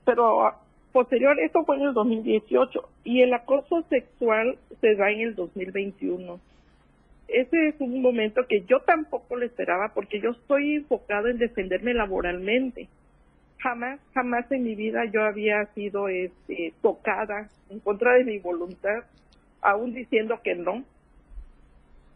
[0.05, 0.53] Pero
[0.93, 6.41] posterior, esto fue en el 2018 y el acoso sexual se da en el 2021.
[7.29, 11.95] Ese es un momento que yo tampoco lo esperaba porque yo estoy enfocado en defenderme
[11.95, 12.89] laboralmente.
[13.59, 19.05] Jamás, jamás en mi vida yo había sido este, tocada en contra de mi voluntad
[19.63, 20.85] aún diciendo que no.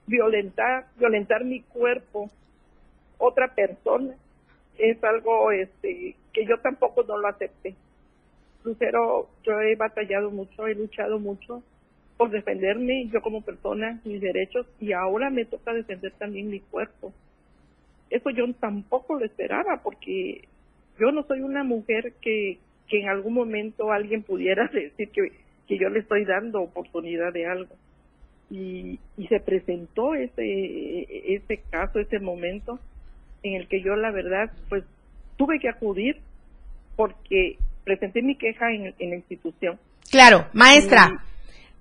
[0.06, 2.30] Violentar, violentar mi cuerpo,
[3.18, 4.14] otra persona,
[4.78, 7.74] es algo este que yo tampoco no lo acepté.
[8.66, 11.62] Lucero, yo he batallado mucho, he luchado mucho
[12.18, 17.12] por defenderme, yo como persona, mis derechos, y ahora me toca defender también mi cuerpo.
[18.10, 20.48] Eso yo tampoco lo esperaba, porque
[20.98, 25.32] yo no soy una mujer que, que en algún momento alguien pudiera decir que
[25.66, 27.74] que yo le estoy dando oportunidad de algo.
[28.50, 32.78] Y, y se presentó ese, ese caso, ese momento
[33.42, 34.84] en el que yo la verdad pues
[35.36, 36.20] tuve que acudir
[36.94, 39.78] porque presenté mi queja en, en la institución.
[40.10, 41.22] Claro, maestra.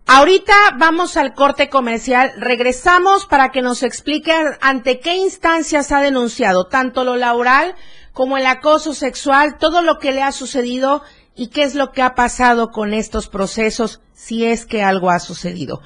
[0.06, 2.32] Ahorita vamos al corte comercial.
[2.38, 7.74] Regresamos para que nos explique ante qué instancias ha denunciado tanto lo laboral
[8.14, 11.02] como el acoso sexual, todo lo que le ha sucedido
[11.36, 15.20] y qué es lo que ha pasado con estos procesos, si es que algo ha
[15.20, 15.82] sucedido.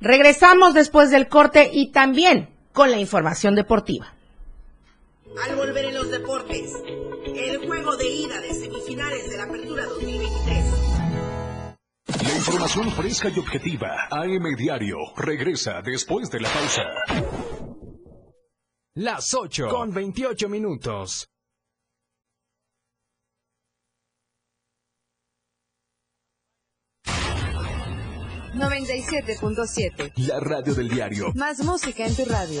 [0.00, 4.12] Regresamos después del corte y también con la información deportiva.
[5.40, 6.74] Al volver en los deportes,
[7.24, 10.64] el juego de ida de semifinales de la Apertura 2023.
[12.22, 16.82] La información fresca y objetiva, AM Diario, regresa después de la pausa.
[18.94, 21.28] Las 8 con 28 minutos.
[28.54, 30.12] 97.7.
[30.16, 31.32] La radio del diario.
[31.34, 32.60] Más música en tu radio.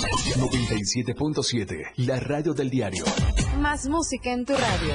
[0.00, 3.04] 97.7, la radio del diario.
[3.58, 4.94] Más música en tu radio.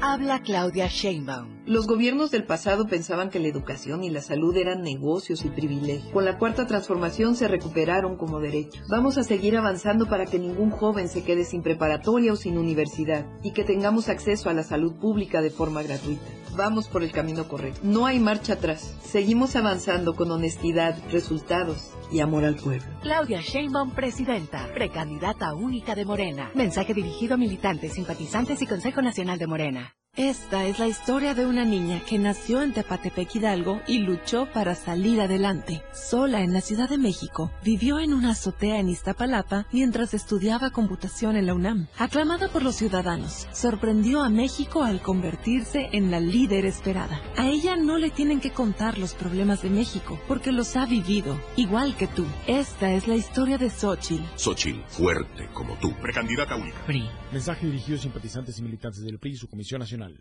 [0.00, 1.64] Habla Claudia Sheinbaum.
[1.66, 6.12] Los gobiernos del pasado pensaban que la educación y la salud eran negocios y privilegios.
[6.12, 8.86] Con la cuarta transformación se recuperaron como derechos.
[8.88, 13.26] Vamos a seguir avanzando para que ningún joven se quede sin preparatoria o sin universidad
[13.42, 16.37] y que tengamos acceso a la salud pública de forma gratuita.
[16.58, 17.78] Vamos por el camino correcto.
[17.84, 18.96] No hay marcha atrás.
[19.00, 22.84] Seguimos avanzando con honestidad, resultados y amor al pueblo.
[23.00, 26.50] Claudia Sheinbaum, presidenta, precandidata única de Morena.
[26.54, 29.94] Mensaje dirigido a militantes, simpatizantes y Consejo Nacional de Morena.
[30.18, 34.74] Esta es la historia de una niña que nació en Tepatepec Hidalgo y luchó para
[34.74, 35.84] salir adelante.
[35.92, 41.36] Sola en la Ciudad de México, vivió en una azotea en Iztapalapa mientras estudiaba computación
[41.36, 41.86] en la UNAM.
[41.98, 47.20] Aclamada por los ciudadanos, sorprendió a México al convertirse en la líder esperada.
[47.36, 51.40] A ella no le tienen que contar los problemas de México, porque los ha vivido,
[51.54, 52.26] igual que tú.
[52.48, 54.24] Esta es la historia de Xochitl.
[54.34, 55.94] Xochitl, fuerte como tú.
[56.02, 56.84] Precandidata única.
[56.86, 57.08] PRI.
[57.32, 60.18] Mensaje dirigido a simpatizantes y militantes del PRI y su Comisión Nacional.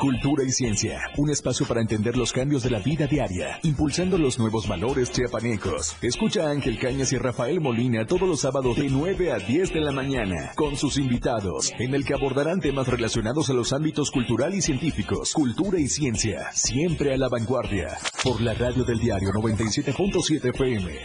[0.00, 4.38] Cultura y ciencia, un espacio para entender los cambios de la vida diaria, impulsando los
[4.38, 5.96] nuevos valores chiapanecos.
[6.02, 9.80] Escucha a Ángel Cañas y Rafael Molina todos los sábados de 9 a 10 de
[9.80, 14.54] la mañana, con sus invitados, en el que abordarán temas relacionados a los ámbitos cultural
[14.54, 20.50] y científicos, cultura y ciencia, siempre a la vanguardia, por la radio del diario 97.7
[20.50, 20.98] FM,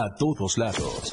[0.00, 1.12] a todos lados.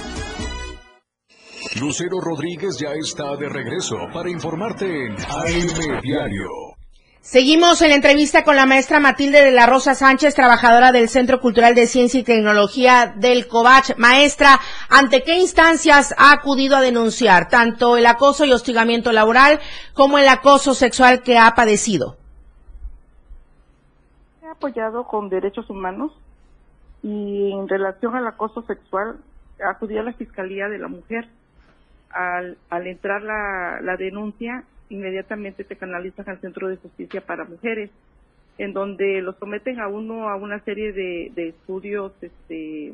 [1.81, 6.47] Lucero Rodríguez ya está de regreso para informarte en AM Diario.
[7.21, 11.39] Seguimos en la entrevista con la maestra Matilde de la Rosa Sánchez, trabajadora del Centro
[11.39, 13.97] Cultural de Ciencia y Tecnología del COVACH.
[13.97, 19.59] Maestra, ¿ante qué instancias ha acudido a denunciar tanto el acoso y hostigamiento laboral
[19.95, 22.15] como el acoso sexual que ha padecido?
[24.43, 26.11] He apoyado con derechos humanos
[27.01, 29.17] y en relación al acoso sexual
[29.67, 31.27] acudí a la Fiscalía de la Mujer.
[32.13, 37.89] Al, al entrar la, la denuncia, inmediatamente te canalizan al Centro de Justicia para Mujeres,
[38.57, 42.93] en donde lo someten a uno a una serie de, de estudios, este,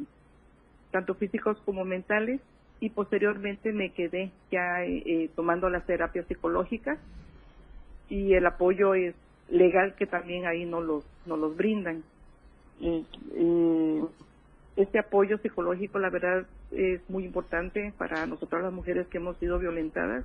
[0.92, 2.42] tanto físicos como mentales,
[2.80, 7.00] y posteriormente me quedé ya eh, tomando las terapias psicológicas
[8.10, 9.16] y el apoyo es
[9.50, 12.04] legal que también ahí no los, no los brindan.
[14.78, 19.60] Este apoyo psicológico, la verdad, es muy importante para nosotras las mujeres que hemos sido
[19.60, 20.24] violentadas.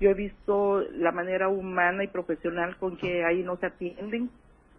[0.00, 4.30] Yo he visto la manera humana y profesional con que ahí nos atienden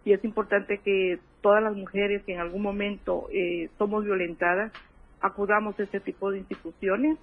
[0.04, 4.72] y es importante que todas las mujeres que en algún momento eh, somos violentadas
[5.20, 7.16] acudamos a este tipo de instituciones,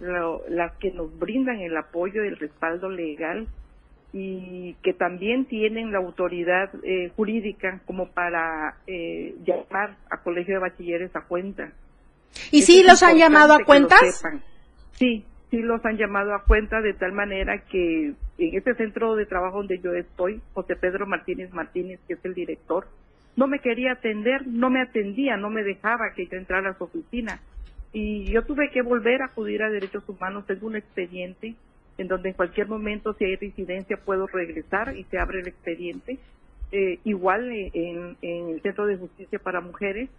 [0.00, 3.46] las que nos brindan el apoyo y el respaldo legal
[4.16, 10.60] y que también tienen la autoridad eh, jurídica como para eh, llamar a colegio de
[10.60, 11.72] bachilleres a cuenta.
[12.52, 14.22] ¿Y si los han llamado a cuentas?
[14.92, 19.26] Sí, sí los han llamado a cuenta de tal manera que en este centro de
[19.26, 22.86] trabajo donde yo estoy, José Pedro Martínez Martínez, que es el director,
[23.34, 26.84] no me quería atender, no me atendía, no me dejaba que yo entrara a su
[26.84, 27.40] oficina.
[27.92, 31.56] Y yo tuve que volver a acudir a derechos humanos, tengo un expediente
[31.98, 36.18] en donde en cualquier momento, si hay residencia, puedo regresar y se abre el expediente.
[36.72, 40.10] Eh, igual en, en el Centro de Justicia para Mujeres,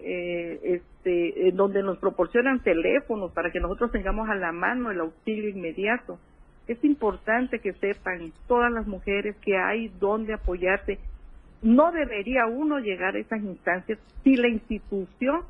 [0.00, 5.00] eh, este, en donde nos proporcionan teléfonos para que nosotros tengamos a la mano el
[5.00, 6.18] auxilio inmediato.
[6.66, 10.98] Es importante que sepan todas las mujeres que hay donde apoyarse.
[11.62, 15.42] No debería uno llegar a esas instancias si la institución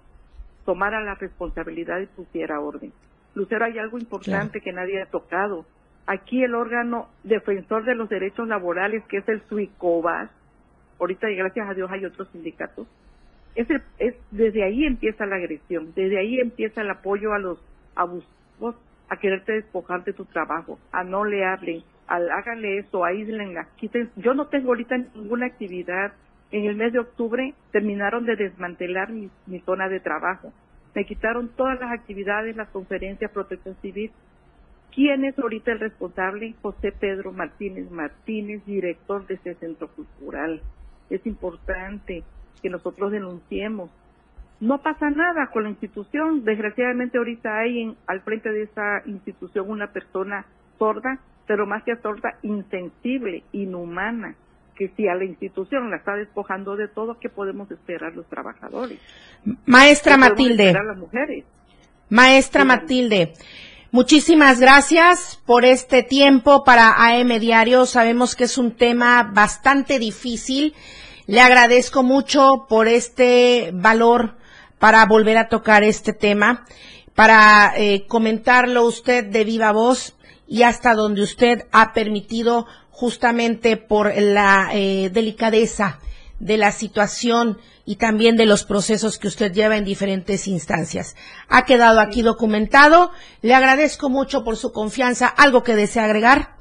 [0.65, 2.93] tomara la responsabilidad y pusiera orden.
[3.35, 5.65] Lucero, hay algo importante que nadie ha tocado.
[6.07, 10.31] Aquí el órgano defensor de los derechos laborales, que es el SUICOBAS,
[11.01, 12.87] ahorita y gracias a Dios hay otros sindicatos,
[13.55, 13.69] es,
[13.99, 17.59] es desde ahí empieza la agresión, desde ahí empieza el apoyo a los
[17.95, 18.77] abusos,
[19.09, 24.11] a quererte despojar de tu trabajo, a no le hablen, al háganle eso, aíslenla, quiten.
[24.17, 26.13] Yo no tengo ahorita ninguna actividad.
[26.51, 30.53] En el mes de octubre terminaron de desmantelar mi, mi zona de trabajo.
[30.95, 34.13] Me quitaron todas las actividades, las conferencias, protección civil.
[34.95, 36.55] ¿Quién es ahorita el responsable?
[36.63, 40.61] José Pedro Martínez Martínez, director de ese centro cultural.
[41.11, 42.23] Es importante
[42.63, 43.91] que nosotros denunciemos.
[44.61, 46.45] No pasa nada con la institución.
[46.45, 50.47] Desgraciadamente ahorita hay en, al frente de esa institución una persona
[50.79, 54.37] sorda, pero más que sorda, insensible, inhumana.
[54.77, 58.99] Que si a la institución la está despojando de todo, ¿qué podemos esperar los trabajadores?
[59.67, 60.73] Maestra Matilde.
[60.73, 61.45] las mujeres?
[62.09, 63.35] Maestra Matilde.
[63.91, 67.87] Muchísimas gracias por este tiempo para AM Diario.
[67.87, 70.75] Sabemos que es un tema bastante difícil.
[71.27, 74.35] Le agradezco mucho por este valor
[74.79, 76.65] para volver a tocar este tema,
[77.15, 80.17] para eh, comentarlo usted de viva voz
[80.47, 85.99] y hasta donde usted ha permitido justamente por la eh, delicadeza
[86.39, 91.17] de la situación y también de los procesos que usted lleva en diferentes instancias.
[91.49, 93.11] Ha quedado aquí documentado.
[93.43, 95.27] Le agradezco mucho por su confianza.
[95.29, 96.55] ¿Algo que desea agregar?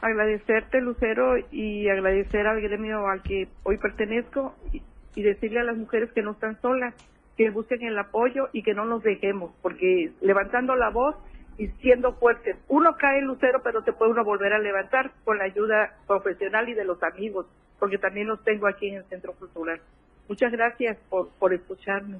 [0.00, 4.82] Agradecerte, Lucero, y agradecer al gremio al que hoy pertenezco y,
[5.14, 6.94] y decirle a las mujeres que no están solas,
[7.38, 11.16] que busquen el apoyo y que no nos dejemos, porque levantando la voz
[11.58, 15.38] y siendo fuertes, uno cae en Lucero, pero se puede uno volver a levantar con
[15.38, 17.46] la ayuda profesional y de los amigos
[17.78, 19.80] porque también los tengo aquí en el Centro Cultural.
[20.28, 22.18] Muchas gracias por, por escucharme.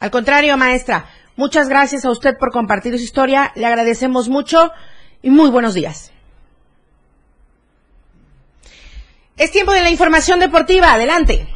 [0.00, 1.06] Al contrario, maestra,
[1.36, 3.52] muchas gracias a usted por compartir su historia.
[3.54, 4.72] Le agradecemos mucho
[5.22, 6.12] y muy buenos días.
[9.36, 10.94] Es tiempo de la información deportiva.
[10.94, 11.46] Adelante.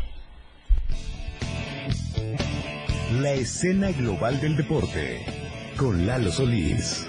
[3.12, 5.47] La escena global del deporte
[5.78, 7.06] con Lalo Solís.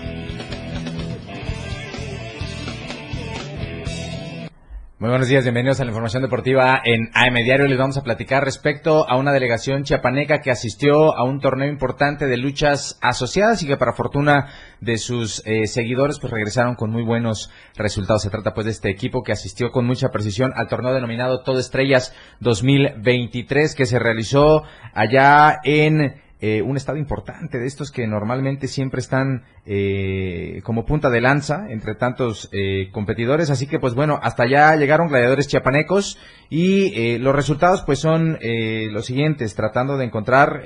[4.99, 7.67] Muy buenos días, bienvenidos a la información deportiva en AM Diario.
[7.67, 12.27] Les vamos a platicar respecto a una delegación chiapaneca que asistió a un torneo importante
[12.27, 14.49] de luchas asociadas y que para fortuna
[14.81, 18.21] de sus eh, seguidores pues regresaron con muy buenos resultados.
[18.21, 21.59] Se trata pues de este equipo que asistió con mucha precisión al torneo denominado Todo
[21.59, 24.63] Estrellas 2023 que se realizó
[24.93, 31.09] allá en eh, un estado importante de estos que normalmente siempre están eh, como punta
[31.09, 33.49] de lanza entre tantos eh, competidores.
[33.49, 36.17] Así que pues bueno, hasta allá llegaron gladiadores chiapanecos
[36.49, 40.63] y los resultados pues son los siguientes, tratando de encontrar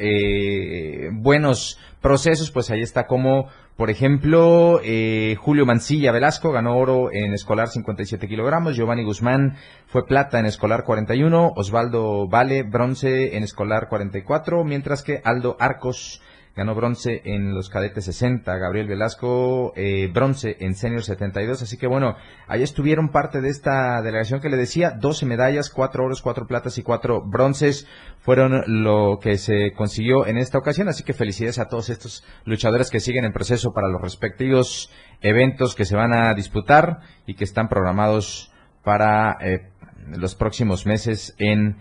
[1.12, 7.34] buenos procesos, pues ahí está como por ejemplo, eh, Julio Mancilla Velasco ganó oro en
[7.34, 9.56] escolar 57 kilogramos, Giovanni Guzmán
[9.88, 16.22] fue plata en escolar 41, Osvaldo Vale bronce en escolar 44, mientras que Aldo Arcos
[16.56, 21.88] ganó bronce en los cadetes 60, Gabriel Velasco eh, bronce en senior 72, así que
[21.88, 22.16] bueno,
[22.48, 26.78] ahí estuvieron parte de esta delegación que le decía, 12 medallas, 4 oros, 4 platas
[26.78, 27.88] y 4 bronces
[28.20, 32.92] fueron lo que se consiguió en esta ocasión, así que felicidades a todos estos luchadores
[32.92, 34.92] que siguen en proceso para los respectivos
[35.22, 38.52] eventos que se van a disputar y que están programados
[38.84, 39.70] para eh,
[40.08, 41.78] los próximos meses en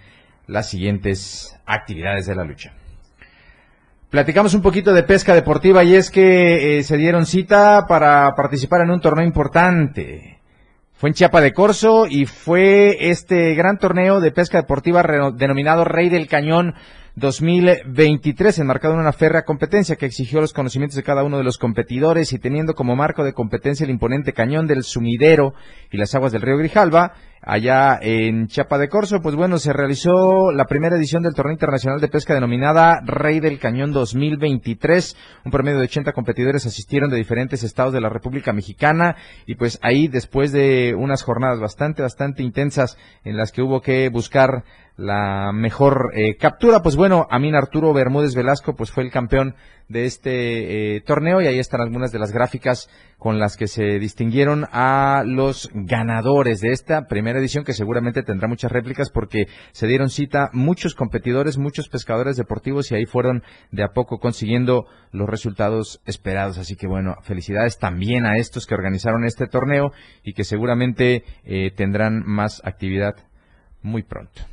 [0.47, 2.73] las siguientes actividades de la lucha.
[4.13, 8.83] Platicamos un poquito de pesca deportiva y es que eh, se dieron cita para participar
[8.83, 10.39] en un torneo importante.
[10.93, 15.03] Fue en Chiapa de Corzo y fue este gran torneo de pesca deportiva
[15.35, 16.75] denominado Rey del Cañón
[17.17, 21.57] 2023, enmarcado en una férrea competencia que exigió los conocimientos de cada uno de los
[21.57, 25.55] competidores y teniendo como marco de competencia el imponente cañón del sumidero
[25.91, 30.53] y las aguas del río Grijalva, allá en Chiapa de Corzo, pues bueno, se realizó
[30.53, 35.17] la primera edición del torneo internacional de pesca denominada Rey del Cañón 2023.
[35.45, 39.79] Un promedio de 80 competidores asistieron de diferentes estados de la República Mexicana y pues
[39.83, 44.65] ahí después de unas jornadas bastante, bastante intensas en las que hubo que buscar
[44.97, 46.83] la mejor eh, captura.
[46.83, 49.55] Pues bueno, Amin Arturo Bermúdez Velasco pues fue el campeón
[49.89, 52.89] de este eh, torneo y ahí están algunas de las gráficas
[53.19, 58.49] con las que se distinguieron a los ganadores de esta primera edición que seguramente tendrá
[58.49, 63.85] muchas réplicas porque se dieron cita muchos competidores, muchos pescadores deportivos y ahí fueron de
[63.85, 66.59] a poco consiguiendo los resultados esperados.
[66.59, 71.71] Así que bueno, felicidades también a estos que organizaron este torneo y que seguramente eh,
[71.77, 73.15] tendrán más actividad
[73.83, 74.52] muy pronto.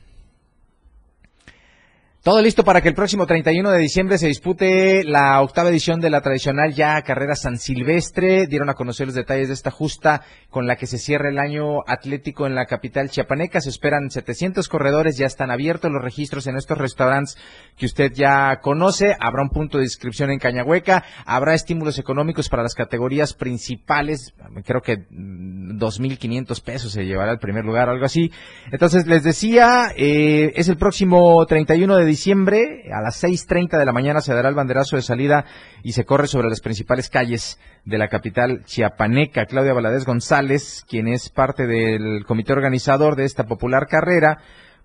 [2.22, 6.10] Todo listo para que el próximo 31 de diciembre se dispute la octava edición de
[6.10, 8.46] la tradicional ya carrera San Silvestre.
[8.46, 11.78] Dieron a conocer los detalles de esta justa con la que se cierra el año
[11.88, 13.62] atlético en la capital chiapaneca.
[13.62, 17.38] Se esperan 700 corredores, ya están abiertos los registros en estos restaurantes
[17.78, 19.16] que usted ya conoce.
[19.18, 21.06] Habrá un punto de inscripción en Cañahueca.
[21.26, 24.34] Habrá estímulos económicos para las categorías principales.
[24.66, 28.30] Creo que 2.500 pesos se llevará el primer lugar, algo así.
[28.74, 33.94] Entonces, les decía, eh, es el próximo 31 de diciembre, a las 6.30 de la
[33.94, 35.46] mañana se dará el banderazo de salida
[35.84, 39.46] y se corre sobre las principales calles de la capital chiapaneca.
[39.46, 44.40] Claudia Valadez González, quien es parte del comité organizador de esta popular carrera,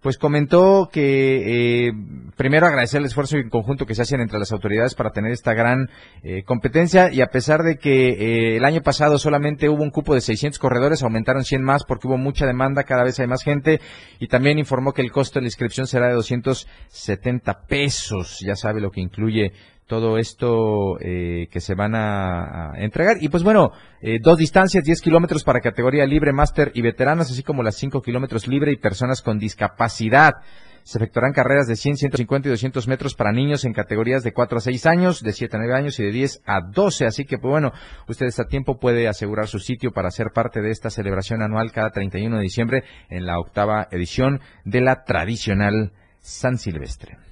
[0.05, 1.93] pues comentó que eh,
[2.37, 5.55] primero agradecer el esfuerzo en conjunto que se hacen entre las autoridades para tener esta
[5.55, 5.89] gran
[6.23, 10.15] eh, competencia y a pesar de que eh, el año pasado solamente hubo un cupo
[10.15, 13.81] de 600 corredores, aumentaron 100 más porque hubo mucha demanda, cada vez hay más gente
[14.21, 18.41] y también informó que el costo de la inscripción será de 270 pesos.
[18.47, 19.53] Ya sabe lo que incluye
[19.87, 23.19] todo esto eh, que se van a, a entregar.
[23.21, 27.43] Y pues bueno, eh, dos distancias, 10 kilómetros para categoría libre, máster y veteranas, así
[27.43, 30.35] como las 5 kilómetros libre y personas con discapacidad.
[30.83, 34.59] Se efectuarán carreras de 100, 150 y 200 metros para niños en categorías de 4
[34.59, 37.07] a 6 años, de 7 a 9 años y de 10 a 12.
[37.07, 37.73] Así que, pues bueno,
[38.07, 41.91] usted a tiempo puede asegurar su sitio para ser parte de esta celebración anual cada
[41.91, 47.24] 31 de diciembre en la octava edición de la tradicional San Silvestre.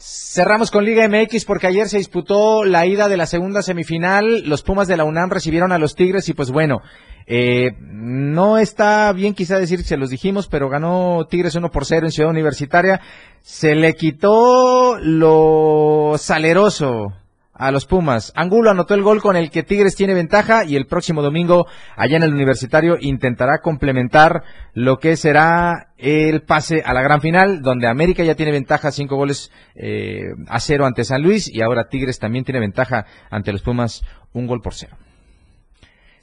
[0.00, 4.44] Cerramos con Liga MX porque ayer se disputó la ida de la segunda semifinal.
[4.48, 6.82] Los Pumas de la UNAM recibieron a los Tigres y pues bueno,
[7.26, 12.06] eh, no está bien quizá decir se los dijimos, pero ganó Tigres 1 por 0
[12.06, 13.00] en Ciudad Universitaria.
[13.40, 17.14] Se le quitó lo saleroso
[17.58, 18.32] a los Pumas.
[18.36, 22.16] Angulo anotó el gol con el que Tigres tiene ventaja y el próximo domingo allá
[22.16, 27.88] en el Universitario intentará complementar lo que será el pase a la gran final, donde
[27.88, 32.18] América ya tiene ventaja cinco goles eh, a cero ante San Luis y ahora Tigres
[32.18, 34.02] también tiene ventaja ante los Pumas
[34.32, 34.96] un gol por cero.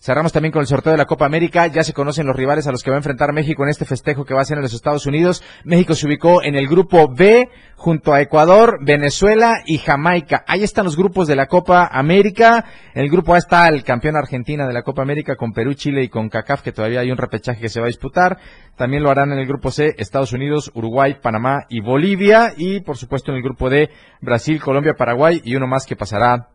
[0.05, 1.65] Cerramos también con el sorteo de la Copa América.
[1.65, 4.23] Ya se conocen los rivales a los que va a enfrentar México en este festejo
[4.23, 5.41] que va a ser en los Estados Unidos.
[5.63, 10.45] México se ubicó en el grupo B junto a Ecuador, Venezuela y Jamaica.
[10.47, 12.65] Ahí están los grupos de la Copa América.
[12.93, 16.03] En el grupo A está el campeón Argentina de la Copa América con Perú, Chile
[16.03, 18.37] y con CACAF, que todavía hay un repechaje que se va a disputar.
[18.75, 22.53] También lo harán en el grupo C Estados Unidos, Uruguay, Panamá y Bolivia.
[22.55, 23.89] Y por supuesto en el grupo D
[24.21, 26.49] Brasil, Colombia, Paraguay y uno más que pasará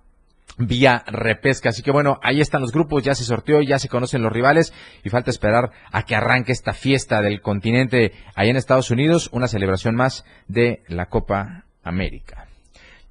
[0.59, 1.71] vía repesca.
[1.71, 4.73] Así que bueno, ahí están los grupos, ya se sorteó, ya se conocen los rivales
[5.05, 9.49] y falta esperar a que arranque esta fiesta del continente ahí en Estados Unidos, una
[9.49, 12.47] celebración más de la Copa América.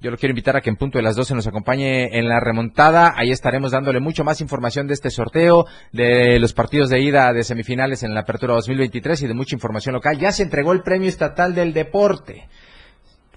[0.02, 2.40] Yo lo quiero invitar a que en punto de las 12 nos acompañe en la
[2.40, 3.12] remontada.
[3.18, 7.44] Ahí estaremos dándole mucho más información de este sorteo, de los partidos de ida de
[7.44, 10.18] semifinales en la Apertura 2023 y de mucha información local.
[10.18, 12.48] Ya se entregó el Premio Estatal del Deporte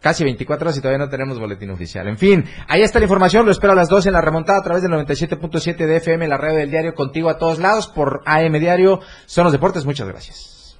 [0.03, 2.07] casi 24 horas y todavía no tenemos boletín oficial.
[2.07, 4.63] En fin, ahí está la información, lo espero a las 12 en la remontada a
[4.63, 8.59] través del 97.7 de FM, la radio del diario, contigo a todos lados por AM
[8.59, 8.99] Diario.
[9.25, 10.77] Son los deportes, muchas gracias.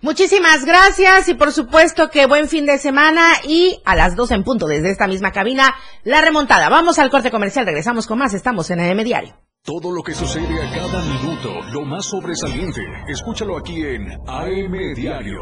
[0.00, 4.44] Muchísimas gracias y por supuesto que buen fin de semana y a las 12 en
[4.44, 5.74] punto desde esta misma cabina,
[6.04, 6.68] la remontada.
[6.70, 9.36] Vamos al corte comercial, regresamos con más, estamos en AM Diario.
[9.62, 15.40] Todo lo que sucede a cada minuto, lo más sobresaliente, escúchalo aquí en AM Diario.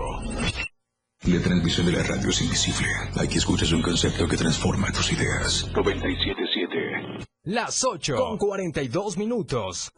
[1.25, 2.89] La transmisión de la radio es invisible.
[3.21, 5.71] Aquí escuchas un concepto que transforma tus ideas.
[5.73, 7.27] 97.7.
[7.45, 9.93] Las 8 con 42 minutos.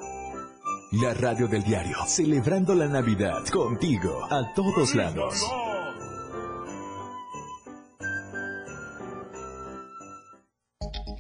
[0.93, 5.43] La radio del diario, celebrando la Navidad contigo a todos lados.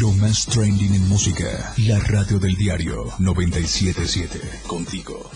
[0.00, 1.72] Lo más trending en música.
[1.86, 4.62] La radio del diario 977.
[4.66, 5.30] Contigo.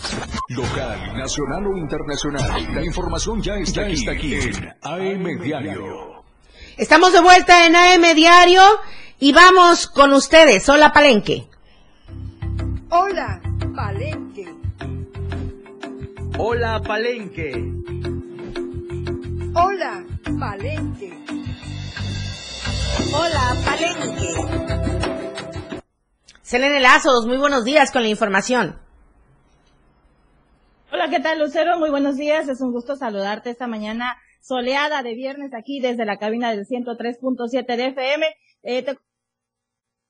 [0.49, 2.73] Local, nacional o internacional.
[2.73, 6.23] La información ya está, aquí, está aquí en AM Diario.
[6.77, 8.61] Estamos de vuelta en AM Diario
[9.19, 10.67] y vamos con ustedes.
[10.67, 11.47] Hola Palenque.
[12.89, 13.41] Hola
[13.75, 14.53] Palenque.
[16.37, 17.73] Hola Palenque.
[19.53, 20.03] Hola
[20.39, 21.18] Palenque.
[23.11, 24.33] Hola, Palenque.
[26.41, 28.79] Selene Lazos, muy buenos días con la información.
[30.91, 31.79] Hola, ¿qué tal, Lucero?
[31.79, 32.47] Muy buenos días.
[32.47, 37.75] Es un gusto saludarte esta mañana soleada de viernes aquí desde la cabina del 103.7
[37.75, 38.27] de FM.
[38.63, 38.97] Eh, te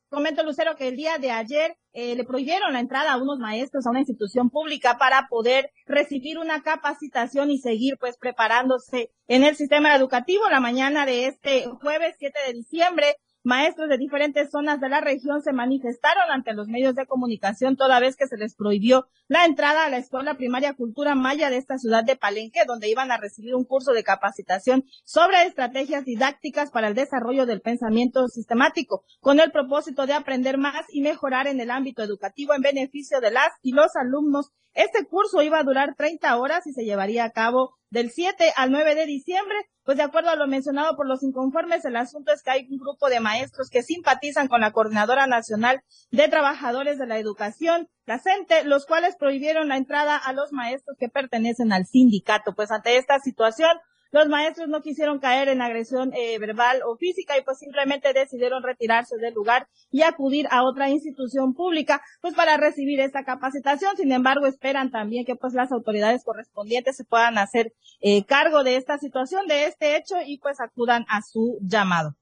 [0.10, 3.86] comento, Lucero, que el día de ayer eh, le prohibieron la entrada a unos maestros
[3.86, 9.56] a una institución pública para poder recibir una capacitación y seguir pues preparándose en el
[9.56, 10.48] sistema educativo.
[10.50, 13.16] La mañana de este jueves 7 de diciembre
[13.50, 18.00] Maestros de diferentes zonas de la región se manifestaron ante los medios de comunicación toda
[18.00, 21.80] vez que se les prohibió la entrada a la Escuela Primaria Cultura Maya de esta
[21.80, 26.90] ciudad de Palenque, donde iban a recibir un curso de capacitación sobre estrategias didácticas para
[26.90, 31.72] el desarrollo del pensamiento sistemático, con el propósito de aprender más y mejorar en el
[31.72, 34.52] ámbito educativo en beneficio de las y los alumnos.
[34.76, 38.72] Este curso iba a durar 30 horas y se llevaría a cabo del 7 al
[38.72, 39.56] 9 de diciembre.
[39.84, 42.78] Pues de acuerdo a lo mencionado por los inconformes, el asunto es que hay un
[42.78, 45.82] grupo de maestros que simpatizan con la Coordinadora Nacional
[46.12, 50.96] de Trabajadores de la Educación, la CENTE, los cuales prohibieron la entrada a los maestros
[51.00, 52.54] que pertenecen al sindicato.
[52.54, 53.72] Pues ante esta situación,
[54.12, 58.64] los maestros no quisieron caer en agresión eh, verbal o física y pues simplemente decidieron
[58.64, 63.96] retirarse del lugar y acudir a otra institución pública pues para recibir esta capacitación.
[63.98, 68.78] Sin embargo, esperan también que pues las autoridades correspondientes se puedan hacer eh, cargo de
[68.78, 72.16] esta situación, de este hecho y pues acudan a su llamado.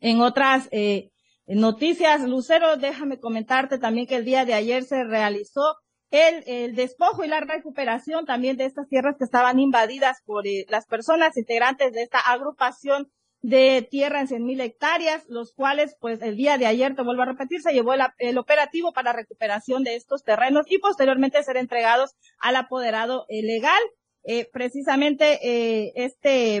[0.00, 1.10] En otras eh,
[1.46, 5.62] noticias, Lucero, déjame comentarte también que el día de ayer se realizó
[6.10, 10.86] el, despojo y la recuperación también de estas tierras que estaban invadidas por eh, las
[10.86, 13.10] personas integrantes de esta agrupación
[13.46, 17.22] de tierra en 100 mil hectáreas, los cuales, pues, el día de ayer, te vuelvo
[17.22, 22.16] a repetir, se llevó el, operativo para recuperación de estos terrenos y posteriormente ser entregados
[22.40, 23.80] al apoderado eh, legal.
[24.28, 26.60] Eh, precisamente eh, este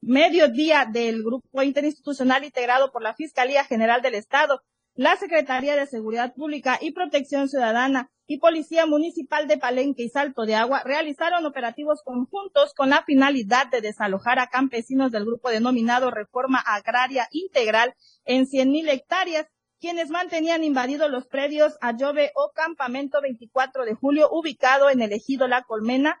[0.00, 4.62] mediodía del grupo interinstitucional integrado por la Fiscalía General del Estado,
[5.00, 10.42] la Secretaría de Seguridad Pública y Protección Ciudadana y Policía Municipal de Palenque y Salto
[10.42, 16.10] de Agua realizaron operativos conjuntos con la finalidad de desalojar a campesinos del grupo denominado
[16.10, 17.94] Reforma Agraria Integral
[18.26, 19.46] en 100.000 hectáreas,
[19.80, 25.48] quienes mantenían invadidos los predios Ayobe o Campamento 24 de Julio, ubicado en el ejido
[25.48, 26.20] La Colmena,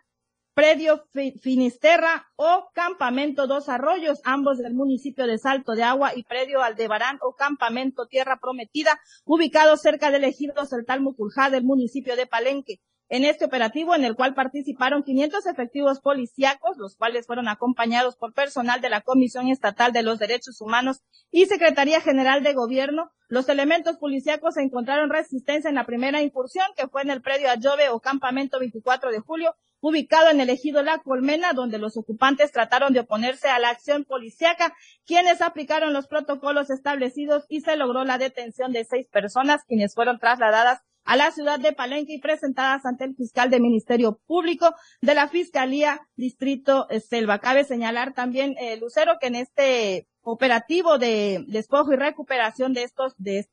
[0.60, 1.06] predio
[1.40, 7.16] Finisterra o campamento Dos Arroyos, ambos del municipio de Salto de Agua y predio Aldebarán
[7.22, 12.82] o campamento Tierra Prometida, ubicado cerca del ejido Saltal Muculjá del municipio de Palenque.
[13.08, 18.34] En este operativo, en el cual participaron 500 efectivos policíacos, los cuales fueron acompañados por
[18.34, 21.00] personal de la Comisión Estatal de los Derechos Humanos
[21.30, 26.88] y Secretaría General de Gobierno, los elementos policíacos encontraron resistencia en la primera incursión, que
[26.88, 30.98] fue en el predio Ayobe o campamento 24 de julio, ubicado en el ejido La
[30.98, 34.74] Colmena, donde los ocupantes trataron de oponerse a la acción policíaca,
[35.06, 40.18] quienes aplicaron los protocolos establecidos y se logró la detención de seis personas, quienes fueron
[40.18, 45.14] trasladadas a la ciudad de Palenque y presentadas ante el fiscal del Ministerio Público de
[45.14, 47.38] la Fiscalía Distrito Selva.
[47.38, 53.14] Cabe señalar también, eh, Lucero, que en este operativo de despojo y recuperación de estos,
[53.16, 53.48] de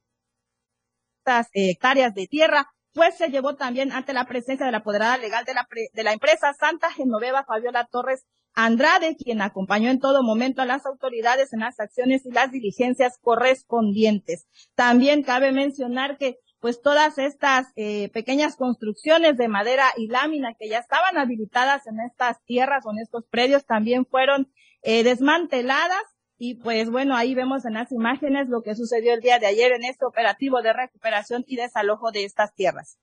[1.20, 2.68] estas hectáreas de tierra,
[2.98, 6.14] pues se llevó también ante la presencia de la apoderada legal de la, de la
[6.14, 8.26] empresa Santa Genoveva Fabiola Torres
[8.56, 13.20] Andrade, quien acompañó en todo momento a las autoridades en las acciones y las diligencias
[13.22, 14.48] correspondientes.
[14.74, 20.68] También cabe mencionar que pues todas estas eh, pequeñas construcciones de madera y lámina que
[20.68, 26.02] ya estaban habilitadas en estas tierras o en estos predios también fueron eh, desmanteladas
[26.38, 29.72] y pues bueno, ahí vemos en las imágenes lo que sucedió el día de ayer
[29.72, 32.98] en este operativo de recuperación y desalojo de estas tierras.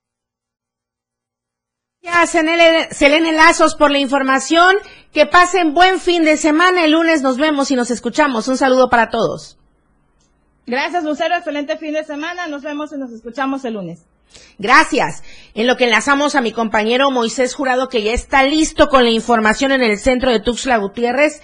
[2.01, 2.45] Gracias,
[2.91, 4.75] Selene Lazos, por la información.
[5.11, 6.85] Que pasen buen fin de semana.
[6.85, 8.47] El lunes nos vemos y nos escuchamos.
[8.47, 9.57] Un saludo para todos.
[10.67, 11.35] Gracias, Lucero.
[11.35, 12.45] Excelente fin de semana.
[12.47, 14.05] Nos vemos y nos escuchamos el lunes.
[14.59, 15.23] Gracias.
[15.55, 19.09] En lo que enlazamos a mi compañero Moisés Jurado, que ya está listo con la
[19.09, 21.41] información en el centro de Tuxtla Gutiérrez.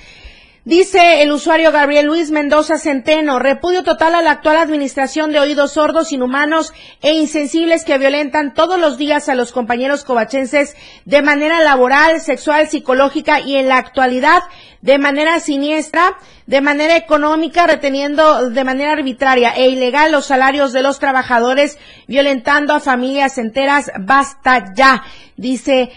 [0.63, 5.71] Dice el usuario Gabriel Luis Mendoza Centeno, repudio total a la actual administración de oídos
[5.71, 11.61] sordos, inhumanos e insensibles que violentan todos los días a los compañeros covachenses de manera
[11.61, 14.43] laboral, sexual, psicológica y en la actualidad
[14.81, 20.83] de manera siniestra, de manera económica, reteniendo de manera arbitraria e ilegal los salarios de
[20.83, 23.91] los trabajadores, violentando a familias enteras.
[23.99, 25.01] Basta ya,
[25.37, 25.89] dice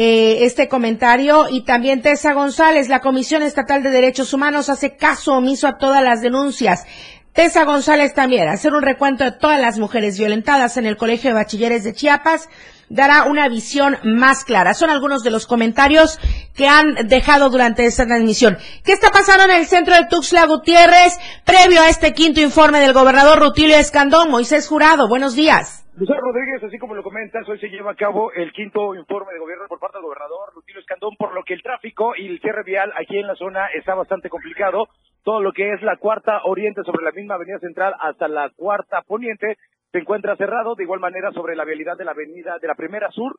[0.00, 5.32] eh, este comentario y también Tessa González, la Comisión Estatal de Derechos Humanos hace caso
[5.32, 6.84] omiso a todas las denuncias.
[7.32, 11.34] Tessa González también, hacer un recuento de todas las mujeres violentadas en el Colegio de
[11.34, 12.48] Bachilleres de Chiapas
[12.88, 14.72] dará una visión más clara.
[14.72, 16.20] Son algunos de los comentarios
[16.54, 18.56] que han dejado durante esta transmisión.
[18.84, 22.92] ¿Qué está pasando en el centro de Tuxtla Gutiérrez previo a este quinto informe del
[22.92, 24.30] gobernador Rutilio Escandón?
[24.30, 25.87] Moisés Jurado, buenos días.
[25.98, 29.40] José Rodríguez, así como lo comentas, hoy se lleva a cabo el quinto informe de
[29.40, 32.62] gobierno por parte del gobernador Rutilio Escandón, por lo que el tráfico y el cierre
[32.62, 34.86] vial aquí en la zona está bastante complicado.
[35.24, 39.02] Todo lo que es la cuarta oriente sobre la misma avenida central hasta la cuarta
[39.02, 39.56] poniente
[39.90, 40.76] se encuentra cerrado.
[40.76, 43.34] De igual manera, sobre la vialidad de la avenida de la primera sur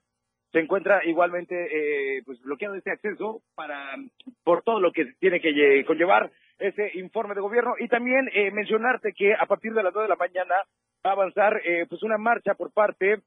[0.51, 3.95] se encuentra igualmente eh, pues bloqueado este acceso para
[4.43, 9.13] por todo lo que tiene que conllevar ese informe de gobierno y también eh, mencionarte
[9.13, 10.55] que a partir de las dos de la mañana
[11.03, 13.21] a avanzar eh, pues una marcha por parte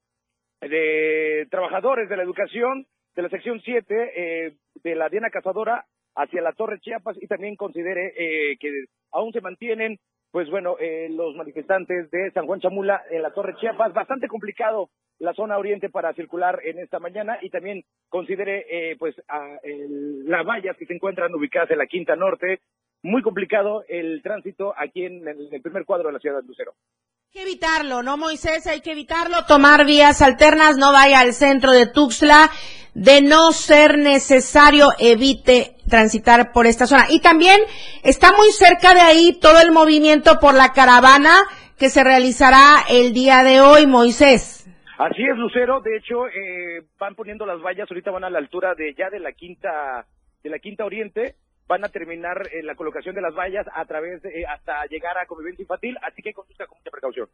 [0.60, 6.42] de trabajadores de la educación de la sección 7 eh, de la Diana Cazadora hacia
[6.42, 8.70] la Torre Chiapas y también considere eh, que
[9.10, 9.98] aún se mantienen
[10.32, 14.88] pues bueno, eh, los manifestantes de San Juan Chamula en la Torre Chiapas, bastante complicado
[15.18, 20.24] la zona oriente para circular en esta mañana y también considere eh, pues a, el,
[20.24, 22.60] las vallas que se encuentran ubicadas en la Quinta Norte,
[23.02, 26.72] muy complicado el tránsito aquí en el, primer cuadro de la ciudad de Lucero.
[26.72, 28.66] Hay que evitarlo, ¿no, Moisés?
[28.66, 32.50] Hay que evitarlo, tomar vías alternas, no vaya al centro de Tuxtla.
[32.94, 37.06] De no ser necesario, evite transitar por esta zona.
[37.08, 37.58] Y también
[38.02, 41.32] está muy cerca de ahí todo el movimiento por la caravana
[41.78, 44.68] que se realizará el día de hoy, Moisés.
[44.98, 45.80] Así es, Lucero.
[45.80, 49.20] De hecho, eh, van poniendo las vallas, ahorita van a la altura de ya de
[49.20, 50.06] la quinta,
[50.42, 51.36] de la quinta oriente
[51.72, 55.16] van a terminar eh, la colocación de las vallas a través de, eh, hasta llegar
[55.16, 57.28] a convivencia infantil, así que conduzca con mucha precaución.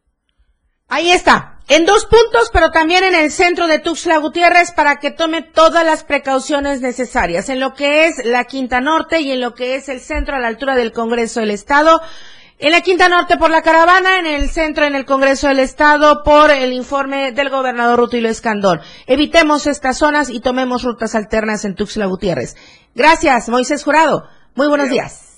[0.87, 5.11] Ahí está, en dos puntos, pero también en el centro de Tuxtla Gutiérrez para que
[5.11, 9.53] tome todas las precauciones necesarias, en lo que es la Quinta Norte y en lo
[9.53, 12.01] que es el centro a la altura del Congreso del Estado.
[12.61, 16.23] En la Quinta Norte por la caravana, en el centro en el Congreso del Estado
[16.23, 18.81] por el informe del gobernador Rutilio Escandón.
[19.05, 22.55] Evitemos estas zonas y tomemos rutas alternas en Tuxtla Gutiérrez.
[22.95, 24.27] Gracias, Moisés Jurado.
[24.55, 25.29] Muy buenos días.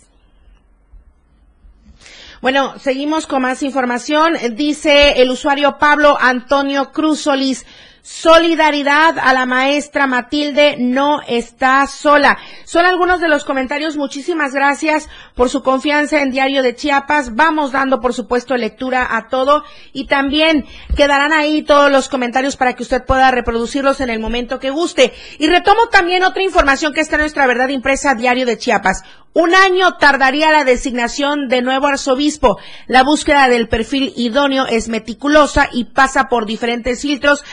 [2.42, 4.34] Bueno, seguimos con más información.
[4.56, 7.66] Dice el usuario Pablo Antonio Cruz Solís.
[8.04, 12.40] Solidaridad a la maestra Matilde no está sola.
[12.66, 13.96] Son algunos de los comentarios.
[13.96, 17.36] Muchísimas gracias por su confianza en Diario de Chiapas.
[17.36, 20.66] Vamos dando, por supuesto, lectura a todo y también
[20.98, 25.14] quedarán ahí todos los comentarios para que usted pueda reproducirlos en el momento que guste.
[25.38, 29.04] Y retomo también otra información que está en nuestra verdad impresa Diario de Chiapas.
[29.34, 32.60] Un año tardaría la designación de nuevo arzobispo.
[32.88, 37.46] La búsqueda del perfil idóneo es meticulosa y pasa por diferentes filtros,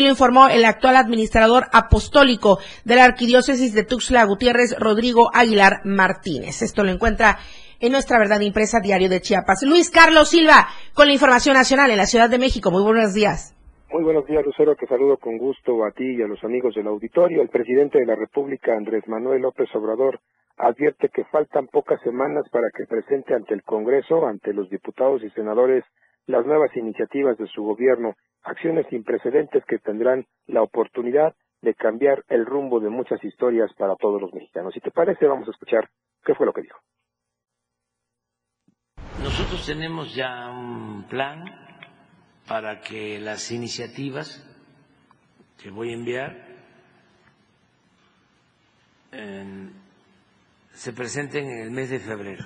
[0.00, 6.62] lo informó el actual administrador apostólico de la Arquidiócesis de Tuxtla Gutiérrez, Rodrigo Aguilar Martínez.
[6.62, 7.38] Esto lo encuentra
[7.80, 9.62] en nuestra verdad impresa Diario de Chiapas.
[9.62, 12.70] Luis Carlos Silva, con la información nacional en la Ciudad de México.
[12.70, 13.54] Muy buenos días.
[13.92, 16.88] Muy buenos días, Lucero, que saludo con gusto a ti y a los amigos del
[16.88, 17.40] auditorio.
[17.40, 20.20] El presidente de la República, Andrés Manuel López Obrador,
[20.56, 25.30] advierte que faltan pocas semanas para que presente ante el Congreso, ante los diputados y
[25.30, 25.84] senadores,
[26.26, 32.24] las nuevas iniciativas de su gobierno, acciones sin precedentes que tendrán la oportunidad de cambiar
[32.28, 34.74] el rumbo de muchas historias para todos los mexicanos.
[34.74, 35.88] Si te parece, vamos a escuchar
[36.24, 36.78] qué fue lo que dijo.
[39.22, 41.44] Nosotros tenemos ya un plan
[42.46, 44.42] para que las iniciativas
[45.60, 46.46] que voy a enviar
[49.12, 49.86] en
[50.76, 52.44] se presenten en el mes de febrero.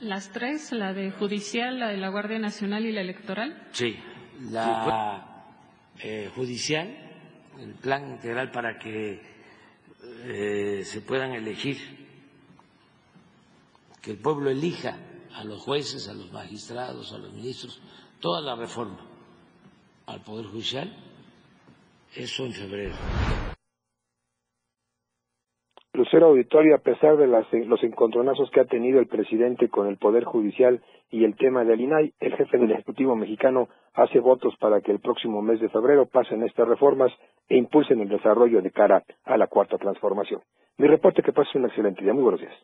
[0.00, 0.72] ¿Las tres?
[0.72, 3.66] ¿La de judicial, la de la Guardia Nacional y la electoral?
[3.72, 3.96] Sí,
[4.50, 5.46] la
[5.98, 6.94] eh, judicial,
[7.58, 9.22] el plan integral para que
[10.24, 11.78] eh, se puedan elegir,
[14.02, 14.98] que el pueblo elija
[15.34, 17.80] a los jueces, a los magistrados, a los ministros,
[18.20, 18.98] toda la reforma
[20.06, 20.94] al Poder Judicial,
[22.14, 22.94] eso en febrero.
[26.22, 30.24] Auditorio, a pesar de las, los encontronazos que ha tenido el presidente con el Poder
[30.24, 34.92] Judicial y el tema del INAI, el jefe del Ejecutivo mexicano hace votos para que
[34.92, 37.12] el próximo mes de febrero pasen estas reformas
[37.48, 40.40] e impulsen el desarrollo de cara a la cuarta transformación.
[40.78, 42.12] Mi reporte que pase un excelente día.
[42.12, 42.54] Muy buenos días.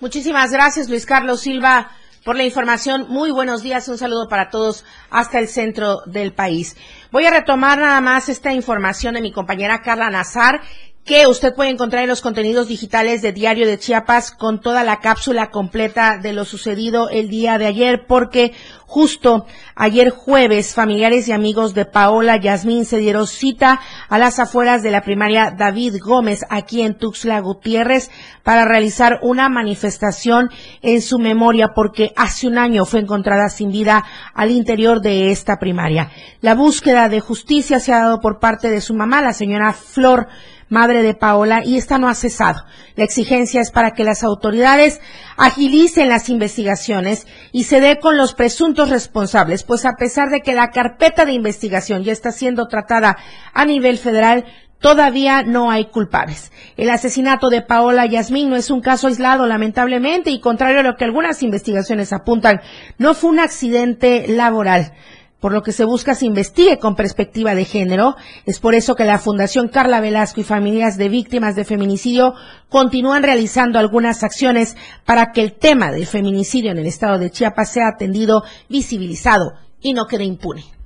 [0.00, 1.88] Muchísimas gracias, Luis Carlos Silva,
[2.24, 3.06] por la información.
[3.08, 3.88] Muy buenos días.
[3.88, 6.76] Un saludo para todos hasta el centro del país.
[7.10, 10.60] Voy a retomar nada más esta información de mi compañera Carla Nazar
[11.04, 15.00] que usted puede encontrar en los contenidos digitales de Diario de Chiapas con toda la
[15.00, 18.52] cápsula completa de lo sucedido el día de ayer, porque
[18.86, 23.80] justo ayer jueves familiares y amigos de Paola Yasmín se dieron cita
[24.10, 28.10] a las afueras de la primaria David Gómez aquí en Tuxtla Gutiérrez
[28.42, 30.50] para realizar una manifestación
[30.82, 35.58] en su memoria porque hace un año fue encontrada sin vida al interior de esta
[35.58, 36.10] primaria.
[36.42, 40.28] La búsqueda de justicia se ha dado por parte de su mamá, la señora Flor
[40.68, 42.64] madre de Paola, y esta no ha cesado.
[42.96, 45.00] La exigencia es para que las autoridades
[45.36, 50.54] agilicen las investigaciones y se dé con los presuntos responsables, pues a pesar de que
[50.54, 53.16] la carpeta de investigación ya está siendo tratada
[53.54, 54.44] a nivel federal,
[54.80, 56.52] todavía no hay culpables.
[56.76, 60.96] El asesinato de Paola Yasmín no es un caso aislado, lamentablemente, y contrario a lo
[60.96, 62.60] que algunas investigaciones apuntan,
[62.98, 64.92] no fue un accidente laboral
[65.40, 68.16] por lo que se busca se investigue con perspectiva de género.
[68.46, 72.34] Es por eso que la Fundación Carla Velasco y familias de víctimas de feminicidio
[72.68, 77.72] continúan realizando algunas acciones para que el tema del feminicidio en el estado de Chiapas
[77.72, 80.77] sea atendido, visibilizado y no quede impune.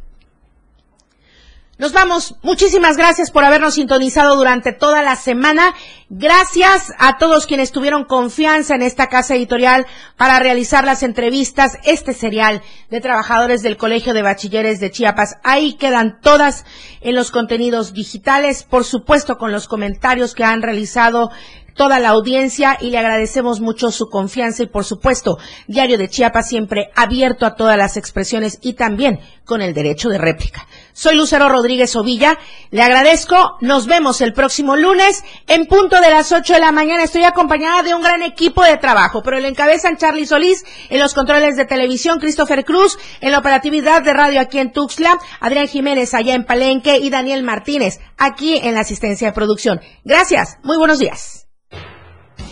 [1.82, 2.36] Nos vamos.
[2.42, 5.74] Muchísimas gracias por habernos sintonizado durante toda la semana.
[6.08, 9.84] Gracias a todos quienes tuvieron confianza en esta casa editorial
[10.16, 15.38] para realizar las entrevistas, este serial de trabajadores del Colegio de Bachilleres de Chiapas.
[15.42, 16.64] Ahí quedan todas
[17.00, 21.32] en los contenidos digitales, por supuesto con los comentarios que han realizado
[21.74, 26.48] toda la audiencia y le agradecemos mucho su confianza y por supuesto, Diario de Chiapas
[26.48, 30.66] siempre abierto a todas las expresiones y también con el derecho de réplica.
[30.92, 32.38] Soy Lucero Rodríguez Ovilla,
[32.70, 37.02] le agradezco, nos vemos el próximo lunes en punto de las 8 de la mañana.
[37.02, 41.14] Estoy acompañada de un gran equipo de trabajo, pero lo encabezan Charlie Solís en los
[41.14, 46.14] controles de televisión, Christopher Cruz en la operatividad de radio aquí en Tuxtla, Adrián Jiménez
[46.14, 49.80] allá en Palenque y Daniel Martínez aquí en la asistencia de producción.
[50.04, 51.41] Gracias, muy buenos días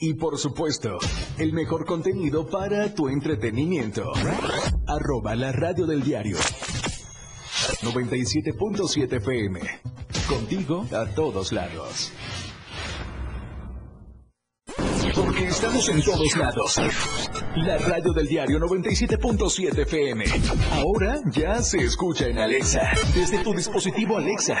[0.00, 0.96] y por supuesto,
[1.38, 4.12] el mejor contenido para tu entretenimiento.
[4.86, 6.36] Arroba la radio del diario.
[7.82, 9.60] 97.7 FM.
[10.28, 12.12] Contigo a todos lados.
[15.16, 16.76] Porque estamos en todos lados.
[17.56, 20.24] La radio del diario 97.7 FM.
[20.74, 22.92] Ahora ya se escucha en Alexa.
[23.16, 24.60] Desde tu dispositivo Alexa.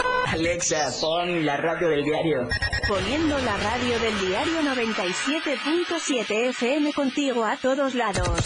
[0.31, 2.47] Alexa, pon la radio del diario.
[2.87, 8.39] Poniendo la radio del diario 97.7 FM contigo a todos lados.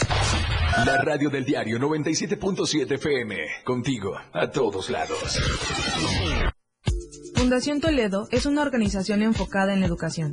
[0.84, 5.38] La radio del diario 97.7 FM, contigo a todos lados.
[7.36, 10.32] Fundación Toledo es una organización enfocada en la educación.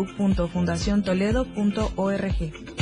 [0.00, 2.79] www.fundaciontoledo.org.